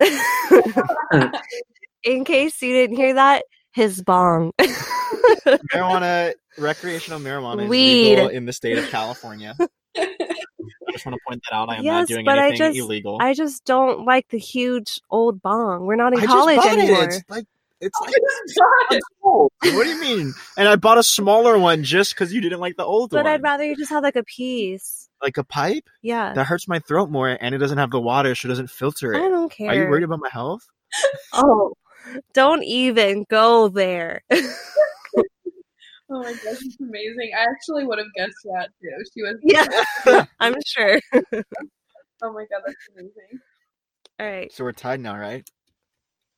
[2.04, 4.52] In case you didn't hear that, his bong.
[5.38, 8.10] marijuana, recreational marijuana is Weed.
[8.10, 9.54] legal in the state of California.
[10.88, 11.68] I just want to point that out.
[11.68, 13.18] I am not Yes, doing but I anything just- illegal.
[13.20, 15.84] I just don't like the huge old bong.
[15.86, 16.78] We're not in I just college bought it.
[16.78, 17.04] anymore.
[17.04, 17.46] It's like
[17.80, 18.00] it's
[18.90, 19.52] like old.
[19.62, 20.34] What do you mean?
[20.56, 23.24] And I bought a smaller one just because you didn't like the old But one.
[23.24, 25.08] But I'd rather you just have like a piece.
[25.22, 26.32] like a pipe Yeah.
[26.34, 29.12] that hurts my throat more, and it doesn't have the water, so it doesn't filter
[29.14, 29.18] it.
[29.24, 29.70] I don't care.
[29.70, 30.68] Are you worried about my health?
[31.34, 31.74] Oh,
[32.32, 34.22] don't even go there.
[36.10, 37.32] Oh my gosh, it's amazing.
[37.36, 39.04] I actually would have guessed that too.
[39.12, 39.36] She was.
[40.06, 40.98] yeah, I'm sure.
[42.22, 43.40] Oh my god, that's amazing.
[44.18, 44.50] All right.
[44.50, 45.48] So we're tied now, right?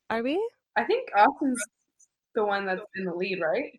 [0.09, 0.45] Are we?
[0.75, 1.63] I think Austin's
[2.35, 3.71] the one that's in the lead, right?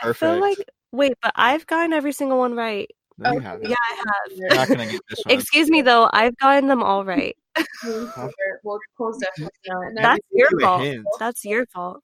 [0.00, 0.22] Perfect.
[0.22, 0.58] I feel like
[0.92, 2.88] wait, but I've gotten every single one right.
[3.18, 3.58] No, Oh.
[3.62, 4.38] Yeah, I have.
[4.38, 5.38] You're not gonna get this one.
[5.38, 7.36] Excuse me though, I've gotten them all right.
[7.84, 9.92] Well, Cole's definitely not.
[9.96, 10.86] That's your fault.
[11.18, 12.02] That's your fault.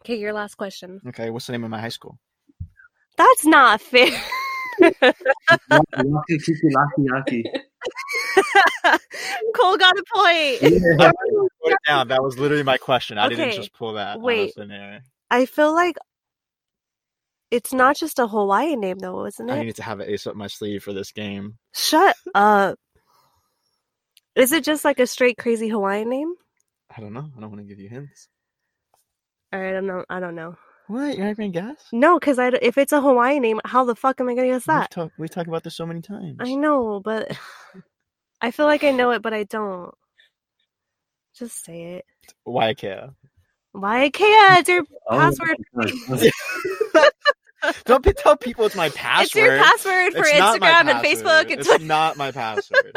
[0.00, 1.00] Okay, your last question.
[1.08, 2.18] Okay, what's the name of my high school?
[3.18, 4.08] That's not fair.
[4.80, 4.94] Yaki,
[6.28, 7.42] kiki, laki, yaki.
[9.54, 10.62] Cole got a point.
[10.62, 10.96] Yeah.
[11.00, 12.08] I wrote it down.
[12.08, 13.18] That was literally my question.
[13.18, 14.08] I didn't just pull that.
[14.08, 14.54] out of wait.
[14.54, 15.02] thin air.
[15.30, 15.96] I feel like
[17.50, 19.52] It's not just a Hawaiian name though, isn't it?
[19.52, 21.56] I need to have an ace up my sleeve for this game.
[21.74, 22.78] Shut up.
[24.34, 26.34] Is it just like a straight crazy Hawaiian name?
[26.94, 27.30] I don't know.
[27.36, 28.28] I don't want to give you hints.
[29.52, 29.96] All right, I'm not.
[29.96, 30.04] Know.
[30.10, 30.56] I don't know.
[30.88, 31.16] What?
[31.16, 31.76] You're not gonna guess?
[31.92, 34.66] No, because I if it's a Hawaiian name, how the fuck am I gonna guess
[34.66, 34.90] We've that?
[34.90, 36.36] talk- we talk about this so many times.
[36.40, 37.30] I know, but
[38.40, 39.92] I feel like I know it, but I don't.
[41.38, 42.04] Just say it.
[42.44, 43.10] Why care?
[43.76, 44.58] Waiakea?
[44.60, 45.56] It's your Oh, password.
[47.84, 49.24] Don't be- tell people it's my password.
[49.24, 51.04] It's your password for It's not my Instagram and.
[51.06, 52.92] Facebook and It's not my password.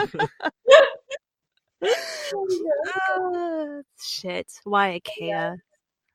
[3.17, 4.47] Ah, shit.
[4.65, 5.57] Waiakea?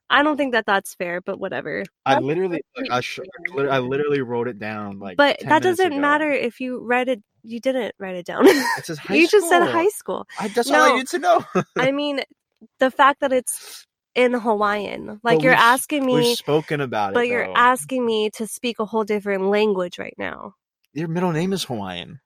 [0.08, 1.82] I don't think that that's fair, but whatever.
[2.04, 3.20] I literally, like, I, sh-
[3.58, 4.98] I literally wrote it down.
[5.00, 6.00] Like, But 10 that doesn't ago.
[6.00, 7.22] matter if you read it.
[7.42, 8.46] You didn't write it down.
[8.46, 10.26] It says high you just said high school.
[10.40, 10.96] I, that's all I No.
[10.96, 11.44] need to know.
[11.76, 12.20] I mean,
[12.80, 13.84] the fact that it's
[14.14, 17.14] in Hawaiian, like But you're we've- asking We've me, spoken about it.
[17.14, 17.54] but you're though.
[17.54, 20.54] asking me to speak a whole different language right now.
[20.92, 22.20] Your middle name is Hawaiian.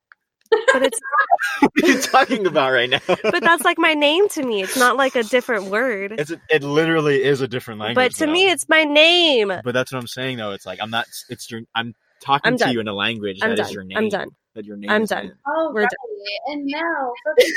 [0.72, 1.00] But it's
[1.60, 3.00] what are you talking about right now?
[3.06, 4.62] but that's like my name to me.
[4.62, 6.12] It's not like a different word.
[6.18, 7.94] it's a, it literally is a different language.
[7.94, 8.32] But to though.
[8.32, 9.48] me, it's my name.
[9.48, 10.52] But that's what I'm saying though.
[10.52, 11.06] It's like I'm not.
[11.28, 11.62] It's your.
[11.74, 12.72] I'm talking I'm to done.
[12.74, 13.74] you in a language I'm that is done.
[13.74, 13.98] your name.
[13.98, 14.28] I'm done.
[14.54, 14.90] That your name.
[14.90, 15.26] I'm is done.
[15.26, 15.32] in.
[15.46, 16.54] All We're right, done.
[16.54, 17.54] and now for the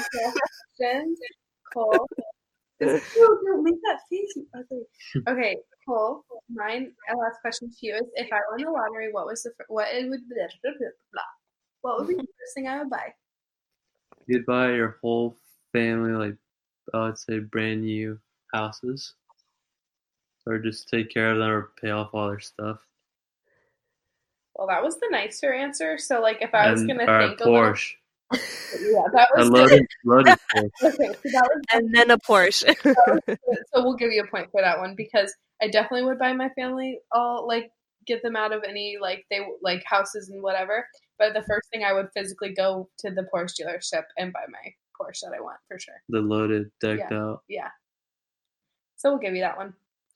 [0.78, 1.18] questions.
[1.74, 2.06] Cole.
[2.80, 3.00] No,
[3.42, 4.34] no, make that face.
[4.36, 4.46] you.
[5.28, 5.56] Okay,
[5.88, 6.22] Cole.
[6.50, 6.92] Mine.
[7.10, 9.88] Uh, last question to you is: If I won the lottery, what was the what
[9.92, 11.22] it would blah, blah, blah, blah.
[11.86, 13.14] What would be the first thing I would buy?
[14.26, 15.36] You'd buy your whole
[15.72, 16.36] family, like,
[16.92, 18.18] I would say, brand new
[18.52, 19.14] houses.
[20.48, 22.78] Or just take care of them or pay off all their stuff.
[24.56, 25.96] Well, that was the nicer answer.
[25.96, 27.94] So, like, if I was gonna or a think a little, Porsche.
[28.32, 30.70] yeah, that A was loaded, loaded Porsche.
[30.82, 31.12] okay.
[31.12, 32.74] So that was And then a Porsche.
[33.72, 35.32] so we'll give you a point for that one because
[35.62, 37.70] I definitely would buy my family all like
[38.06, 40.84] get them out of any like they like houses and whatever.
[41.18, 44.72] But the first thing I would physically go to the Porsche dealership and buy my
[45.00, 46.02] Porsche that I want for sure.
[46.08, 47.42] The loaded, decked out.
[47.48, 47.68] Yeah.
[48.96, 49.74] So we'll give you that one.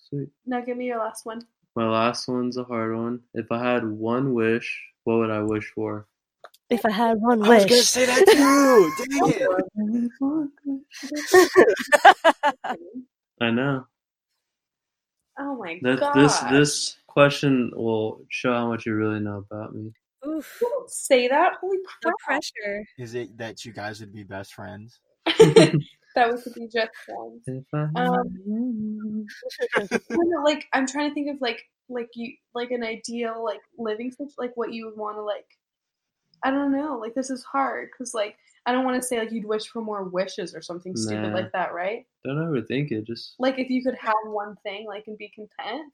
[0.08, 0.28] Sweet.
[0.46, 1.42] Now give me your last one.
[1.76, 3.20] My last one's a hard one.
[3.34, 6.06] If I had one wish, what would I wish for?
[6.70, 8.92] if I had one I was gonna say that too.
[9.76, 9.98] Dang
[12.62, 12.78] it.
[13.40, 13.86] I know.
[15.38, 16.14] Oh my god.
[16.14, 19.92] this this question will show how much you really know about me.
[20.26, 20.62] Oof.
[20.88, 21.54] Say that.
[21.60, 22.84] Holy The pressure.
[22.98, 25.00] Is it that you guys would be best friends?
[25.26, 27.42] that was to be just friends.
[27.46, 29.26] If I had Um,
[30.30, 34.10] know, like I'm trying to think of like like you like an ideal like living
[34.10, 35.46] situation, like what you would want to like.
[36.42, 36.98] I don't know.
[36.98, 39.82] Like this is hard because like I don't want to say like you'd wish for
[39.82, 42.06] more wishes or something stupid like that, right?
[42.24, 43.06] don't overthink it.
[43.06, 45.92] Just Like if you could have one thing, like and be content.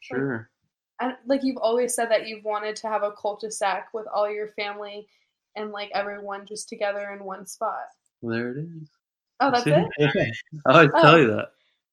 [0.00, 0.50] sure.
[1.00, 4.48] I, like you've always said that you've wanted to have a cul-de-sac with all your
[4.52, 5.06] family
[5.54, 7.84] and like everyone just together in one spot.
[8.22, 8.88] There it is.
[9.40, 9.70] Oh, that's See?
[9.72, 9.86] it.
[9.98, 10.32] Yeah.
[10.66, 11.02] I always Oh.
[11.02, 11.48] tell you that.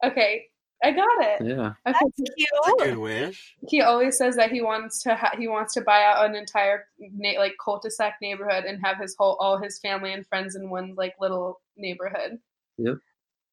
[0.06, 0.46] Okay,
[0.84, 1.46] I got it.
[1.46, 1.74] Yeah.
[1.88, 2.00] Okay,
[2.38, 2.78] Cute.
[2.80, 3.56] Good wish.
[3.68, 6.86] he always says that he wants to ha- he wants to buy out an entire
[7.00, 10.94] na- like cul-de-sac neighborhood and have his whole all his family and friends in one
[10.96, 12.40] like little neighborhood.
[12.78, 12.96] Yep.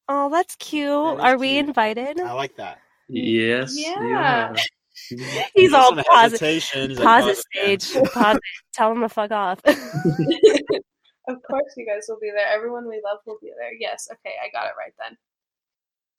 [0.08, 0.88] Oh, that's cute.
[0.88, 2.20] That is Are we invited?
[2.20, 2.78] I like that.
[3.08, 3.76] Yes.
[3.76, 4.02] Yeah.
[4.02, 4.54] yeah.
[5.54, 6.62] He's all Some positive.
[6.62, 8.12] He's like, Pause "Oh, it, stage.
[8.12, 8.42] Pause it.
[8.72, 9.60] Tell him to fuck off.
[9.64, 9.74] of
[11.42, 12.46] course, you guys will be there.
[12.46, 13.72] Everyone we love will be there.
[13.78, 14.08] Yes.
[14.12, 15.16] Okay, I got it right then.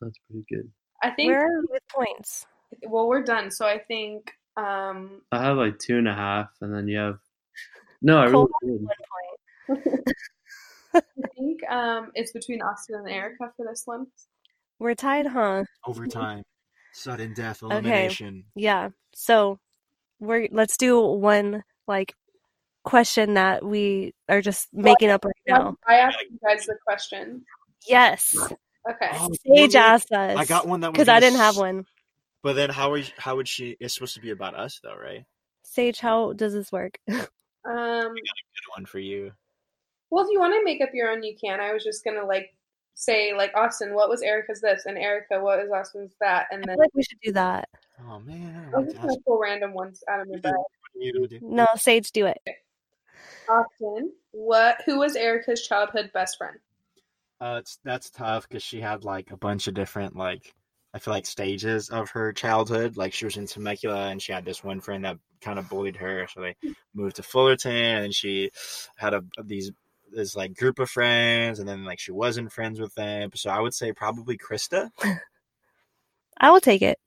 [0.02, 0.70] That's pretty good.
[1.04, 1.30] I think.
[1.30, 2.46] Where are we with points?
[2.88, 3.52] well, we're done.
[3.52, 4.32] So I think.
[4.58, 5.22] Um.
[5.32, 7.20] I have like two and a half, and then you have.
[8.02, 8.50] No, I really Cool.
[8.64, 8.82] did.
[9.68, 10.16] One point.
[10.94, 11.02] I
[11.38, 14.08] think um it's between Austin and Erica for this one.
[14.80, 15.64] We're tied, huh?
[15.86, 16.44] Overtime.
[16.94, 17.88] Sudden death elimination.
[17.88, 17.98] Okay.
[17.98, 18.46] elimination.
[18.56, 18.90] Yeah.
[19.14, 19.60] So
[20.20, 22.16] we're let's do one like
[22.84, 25.78] question that we are just making up right now.
[25.88, 27.44] I asked you guys the question.
[27.88, 28.36] Yes.
[28.90, 29.10] Okay.
[29.14, 30.38] Oh, Sage one asked us.
[30.38, 31.86] I got one that was because I didn't have one.
[32.44, 33.78] But then how would how would she?
[33.80, 35.26] It's supposed to be about us though, right?
[35.64, 37.00] Sage, how does this work?
[37.64, 38.16] Um.
[38.16, 39.34] Good one for you.
[40.10, 41.60] Well, if you want to make up your own, you can.
[41.60, 42.56] I was just gonna like
[42.96, 46.68] say like Austin, what was Erica's this, and Erica, what is Austin's that, and I
[46.68, 47.70] then feel like we should do that.
[48.10, 48.72] Oh man.
[48.76, 50.54] I'm I just ask- gonna pull random ones out of my bag.
[50.54, 51.40] what are you gonna do?
[51.42, 52.40] No, Sage, do it.
[53.50, 54.82] Austin, what?
[54.86, 56.58] Who was Erica's childhood best friend?
[57.40, 60.54] Uh, it's that's tough because she had like a bunch of different like
[60.94, 62.98] I feel like stages of her childhood.
[62.98, 65.96] Like she was in Temecula and she had this one friend that kind of bullied
[65.98, 66.56] her, so they
[66.94, 67.72] moved to Fullerton
[68.04, 68.52] and she
[68.98, 69.72] had a these
[70.12, 73.32] this like group of friends and then like she wasn't friends with them.
[73.36, 74.90] So I would say probably Krista.
[76.40, 77.00] I will take it.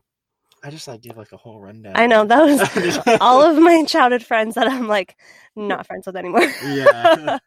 [0.63, 1.93] I just like give like a whole rundown.
[1.95, 5.17] I know that was all of my childhood friends that I'm like
[5.55, 6.51] not friends with anymore.
[6.65, 7.39] Yeah.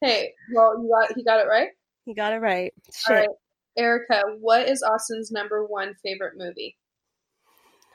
[0.00, 1.68] Hey, well, you got he got it right.
[2.04, 2.74] He got it right.
[2.92, 3.08] Shit.
[3.08, 3.28] All right,
[3.76, 6.76] Erica, what is Austin's number one favorite movie?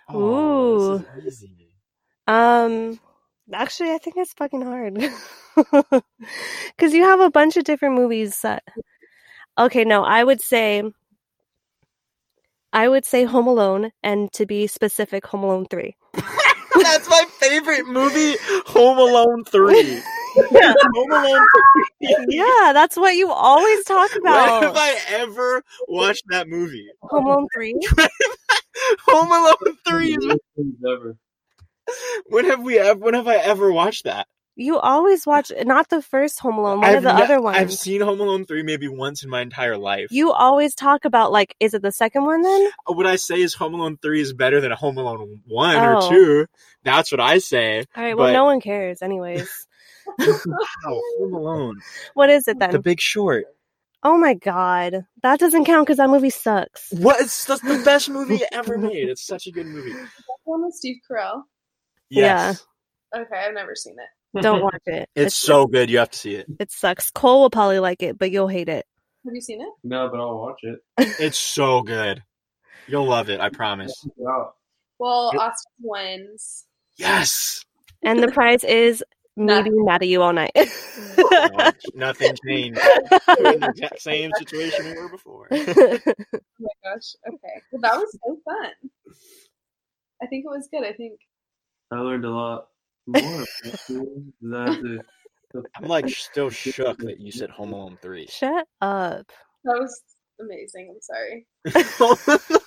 [0.07, 1.73] Oh, this is easy.
[2.27, 2.99] Um,
[3.53, 4.95] actually, I think it's fucking hard
[5.55, 8.41] because you have a bunch of different movies.
[8.41, 8.63] That...
[9.57, 10.83] Okay, no, I would say,
[12.73, 15.95] I would say Home Alone, and to be specific, Home Alone Three.
[16.13, 18.35] That's my favorite movie,
[18.67, 19.99] Home Alone Three.
[20.37, 22.15] Home Alone Three.
[22.29, 24.61] yeah, that's what you always talk about.
[24.61, 24.77] When have.
[24.77, 26.87] I ever watched that movie?
[27.01, 27.73] Home Alone Three.
[29.07, 30.13] Home Alone Three.
[30.13, 31.17] is- Worst things ever.
[32.27, 32.99] When have we ever?
[32.99, 34.27] When have I ever watched that?
[34.59, 37.57] You always watch not the first Home Alone, one I've of the ne- other ones.
[37.57, 40.07] I've seen Home Alone Three maybe once in my entire life.
[40.09, 42.69] You always talk about like, is it the second one then?
[42.89, 45.97] Uh, what I say is Home Alone Three is better than Home Alone One Oh.
[46.07, 46.45] or Two.
[46.83, 47.85] That's what I say.
[47.95, 49.47] All right, well, But- no one cares, anyways.
[50.17, 50.39] Wow,
[51.19, 51.81] Home Alone,
[52.13, 52.71] what is it then?
[52.71, 53.45] The Big Short.
[54.03, 56.91] oh my god, that doesn't count because that movie sucks.
[56.93, 57.19] What?
[57.21, 59.09] It's that's the best movie ever made.
[59.09, 59.91] It's such a good movie.
[59.91, 60.07] That
[60.45, 61.43] one with Steve Carell.
[62.09, 62.65] Yes.
[63.15, 64.41] Okay, I've never seen it.
[64.41, 65.09] Don't watch it.
[65.15, 65.89] It's so good.
[65.89, 66.45] You have to see it.
[66.59, 67.09] it sucks.
[67.11, 68.85] Cole will probably like it, but you'll hate it.
[69.25, 69.69] Have you seen it?
[69.83, 70.79] No, but I'll watch it.
[71.19, 72.23] It's so good.
[72.87, 73.39] You'll love it.
[73.39, 74.05] I promise.
[74.15, 74.53] Wow.
[74.99, 75.41] Well, Yep.
[75.41, 76.65] Austin wins.
[76.97, 77.63] Yes.
[78.03, 79.03] And the prize is
[79.35, 79.73] me Nothing.
[79.73, 80.51] being mad at you all night.
[81.17, 82.79] Well, nothing changed.
[83.39, 85.47] We're in the same situation we were before.
[85.51, 85.57] Oh
[86.59, 87.15] my gosh.
[87.27, 87.61] Okay.
[87.71, 88.71] Well, that was so fun.
[90.21, 90.83] I think it was good.
[90.83, 91.19] I think
[91.91, 92.67] I learned a lot
[93.05, 93.45] more.
[94.41, 94.99] than
[95.75, 98.27] I'm like still shook that you said Home Alone three.
[98.29, 99.31] Shut up.
[99.63, 100.01] that was
[100.39, 100.93] amazing.
[100.93, 101.45] I'm sorry.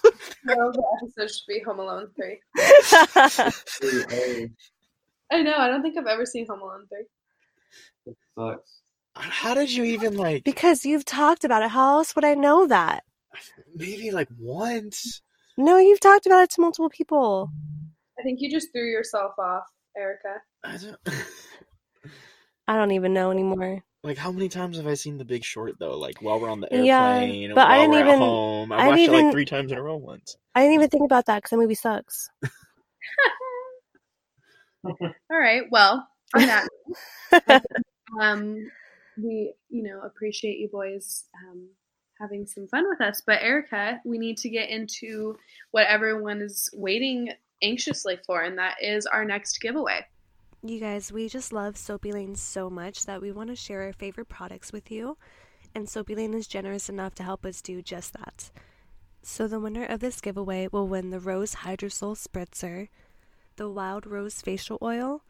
[0.43, 2.39] No, the episode should be Home Alone 3.
[5.31, 5.55] I know.
[5.57, 7.05] I don't think I've ever seen Home Alone 3.
[8.07, 8.81] It sucks.
[9.15, 10.45] How did you even like?
[10.45, 11.71] because you've talked about it.
[11.71, 13.05] How else would I know that?
[13.75, 15.21] Maybe like once.
[15.59, 17.51] No, you've talked about it to multiple people.
[18.21, 19.65] I think you just threw yourself off,
[19.97, 20.43] Erica.
[20.63, 20.97] I don't,
[22.69, 23.83] I don't even know anymore.
[24.05, 25.97] like how many times have I seen The Big Short though?
[25.99, 28.73] Like while we're on the Yeah, airplane, or but I didn't we're even- home.
[28.73, 30.37] I I watched didn't it like three times in a row once.
[30.55, 32.29] I didn't even think about that because the movie sucks.
[34.85, 34.95] All
[35.31, 35.63] right.
[35.71, 36.69] Well, on that,
[38.21, 38.71] um,
[39.23, 41.69] we you know appreciate you boys um,
[42.21, 43.23] having some fun with us.
[43.27, 45.37] But Erica, we need to get into
[45.71, 47.31] what everyone is waiting
[47.63, 50.05] anxiously for, and that is our next giveaway.
[50.63, 53.93] You guys, we just love Soapy Lane so much that we want to share our
[53.93, 55.17] favorite products with you,
[55.75, 58.51] and Soapy Lane is generous enough to help us do just that.
[59.23, 62.89] So the winner of this giveaway will win the Rose Hydrosol Spritzer,
[63.57, 65.23] the Wild Rose Facial Oil,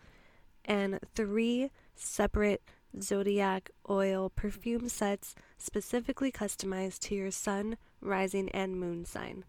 [0.65, 2.63] and three separate
[3.01, 9.45] Zodiac Oil perfume sets specifically customized to your sun, rising, and moon sign.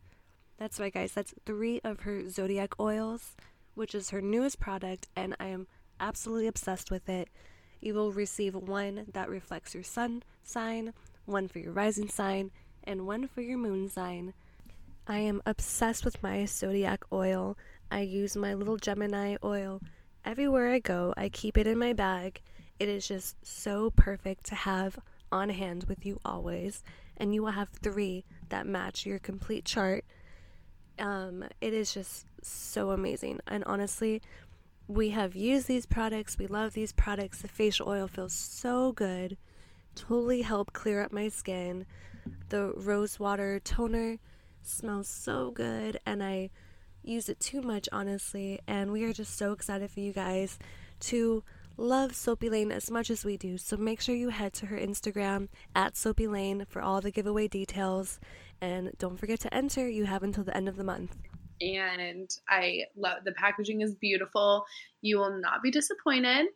[0.62, 1.14] That's right, guys.
[1.14, 3.36] That's three of her Zodiac oils,
[3.74, 5.66] which is her newest product, and I am
[6.00, 7.30] absolutely obsessed with it.
[7.80, 10.94] You will receive one that reflects your sun sign,
[11.26, 12.52] one for your rising sign,
[12.84, 14.36] and one for your moon sign.
[15.08, 17.58] I am obsessed with my Zodiac oil.
[17.90, 19.82] I use my little Gemini oil
[20.24, 21.12] everywhere I go.
[21.18, 22.40] I keep it in my bag.
[22.80, 25.00] It is just so perfect to have
[25.32, 26.84] on hand with you always.
[27.18, 30.06] And you will have three that match your complete chart.
[31.02, 33.40] Um, it is just so amazing.
[33.48, 34.22] And honestly,
[34.88, 36.38] we have used these products.
[36.38, 37.42] We love these products.
[37.42, 39.38] The facial oil feels so good.
[39.96, 41.86] Totally help clear up my skin.
[42.50, 44.20] The rose water toner
[44.62, 46.52] smells so good and I
[47.04, 50.60] use it too much honestly and we are just so excited for you guys
[51.00, 51.44] to
[51.78, 53.58] love Soapy Lane as much as we do.
[53.58, 57.48] So make sure you head to her Instagram at Soapy Lane for all the giveaway
[57.48, 58.20] details
[58.62, 59.90] and don't forget to enter.
[59.90, 61.18] You have until the end of the month.
[61.62, 64.66] and I love the packaging is beautiful.
[65.02, 66.48] You will not be disappointed.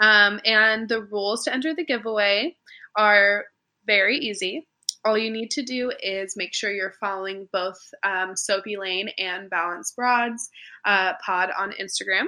[0.00, 2.56] Um, and the rules to enter the giveaway
[2.96, 3.44] are
[3.86, 4.68] very easy.
[5.04, 9.50] All you need to do is make sure you're following both um, Soapy Lane and
[9.50, 10.48] Balance Broads
[10.84, 12.26] uh, pod on Instagram.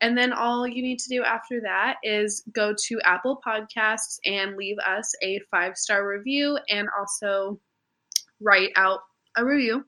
[0.00, 4.56] And then all you need to do after that is go to Apple Podcasts and
[4.56, 7.60] leave us a five star review and also
[8.40, 9.00] write out
[9.36, 9.84] a review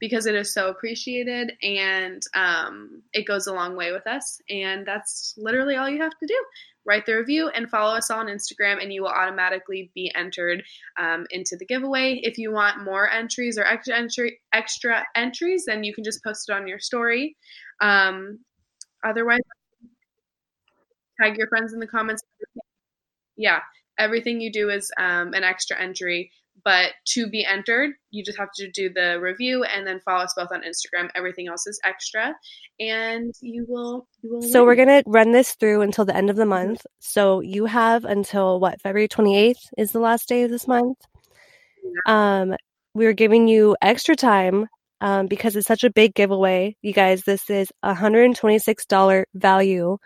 [0.00, 4.40] because it is so appreciated and um, it goes a long way with us.
[4.48, 6.44] And that's literally all you have to do.
[6.86, 10.62] Write the review and follow us on Instagram, and you will automatically be entered
[11.00, 12.20] um, into the giveaway.
[12.22, 16.50] If you want more entries or extra entry, extra entries, then you can just post
[16.50, 17.36] it on your story.
[17.80, 18.40] Um,
[19.02, 19.40] otherwise,
[21.18, 22.22] tag your friends in the comments.
[23.36, 23.60] Yeah,
[23.98, 26.32] everything you do is um, an extra entry
[26.64, 30.34] but to be entered, you just have to do the review and then follow us
[30.36, 31.10] both on Instagram.
[31.14, 32.34] Everything else is extra,
[32.80, 34.06] and you will.
[34.22, 34.66] You will so win.
[34.66, 36.86] we're gonna run this through until the end of the month.
[37.00, 40.98] So you have until what February twenty eighth is the last day of this month.
[42.06, 42.54] Um,
[42.94, 44.66] we're giving you extra time
[45.00, 46.76] um, because it's such a big giveaway.
[46.80, 49.98] You guys, this is a hundred and twenty six dollar value.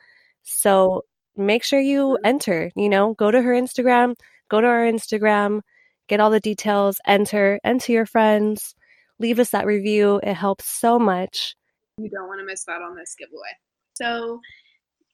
[0.42, 1.02] So
[1.36, 2.72] make sure you enter.
[2.74, 4.16] You know, go to her Instagram.
[4.50, 5.60] Go to our Instagram
[6.08, 8.74] get all the details, enter, enter your friends,
[9.18, 10.20] leave us that review.
[10.22, 11.54] It helps so much.
[11.98, 13.56] You don't want to miss out on this giveaway.
[13.94, 14.40] So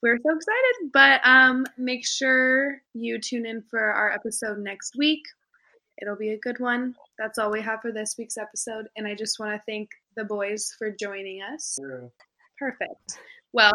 [0.03, 5.22] we're so excited, but um, make sure you tune in for our episode next week.
[6.03, 6.95] It'll be a good one.
[7.18, 10.24] That's all we have for this week's episode, and I just want to thank the
[10.24, 11.78] boys for joining us.
[11.80, 12.09] Yeah.
[12.59, 13.18] Perfect.
[13.53, 13.72] Well,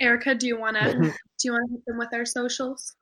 [0.00, 0.92] Erica, do you want to
[1.38, 2.94] do you want to hit them with our socials?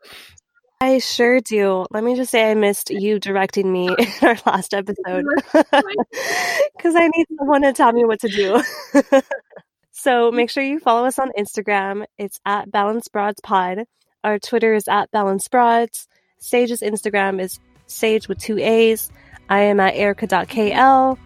[0.85, 1.87] I sure do.
[1.91, 5.64] Let me just say I missed you directing me in our last episode because
[6.95, 8.62] I need someone to tell me what to do.
[9.93, 12.05] so make sure you follow us on Instagram.
[12.18, 13.87] It's at Balance Broads Pod.
[14.24, 16.07] Our Twitter is at Balance Broads.
[16.39, 19.11] Sage's Instagram is Sage with two A's.
[19.49, 21.18] I am at erica.kl.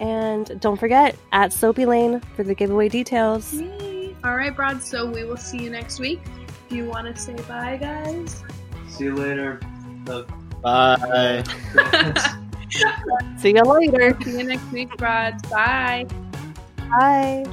[0.00, 3.54] And don't forget, at Soapy Lane for the giveaway details.
[3.54, 4.16] Yay.
[4.24, 4.82] All right, Broad.
[4.82, 6.20] So we will see you next week.
[6.68, 8.42] Do you want to say bye, guys?
[8.92, 9.58] See you later.
[10.62, 11.42] Bye.
[13.38, 14.16] See you later.
[14.22, 15.42] See you next week, Broads.
[15.48, 16.06] Bye.
[16.76, 17.44] Bye.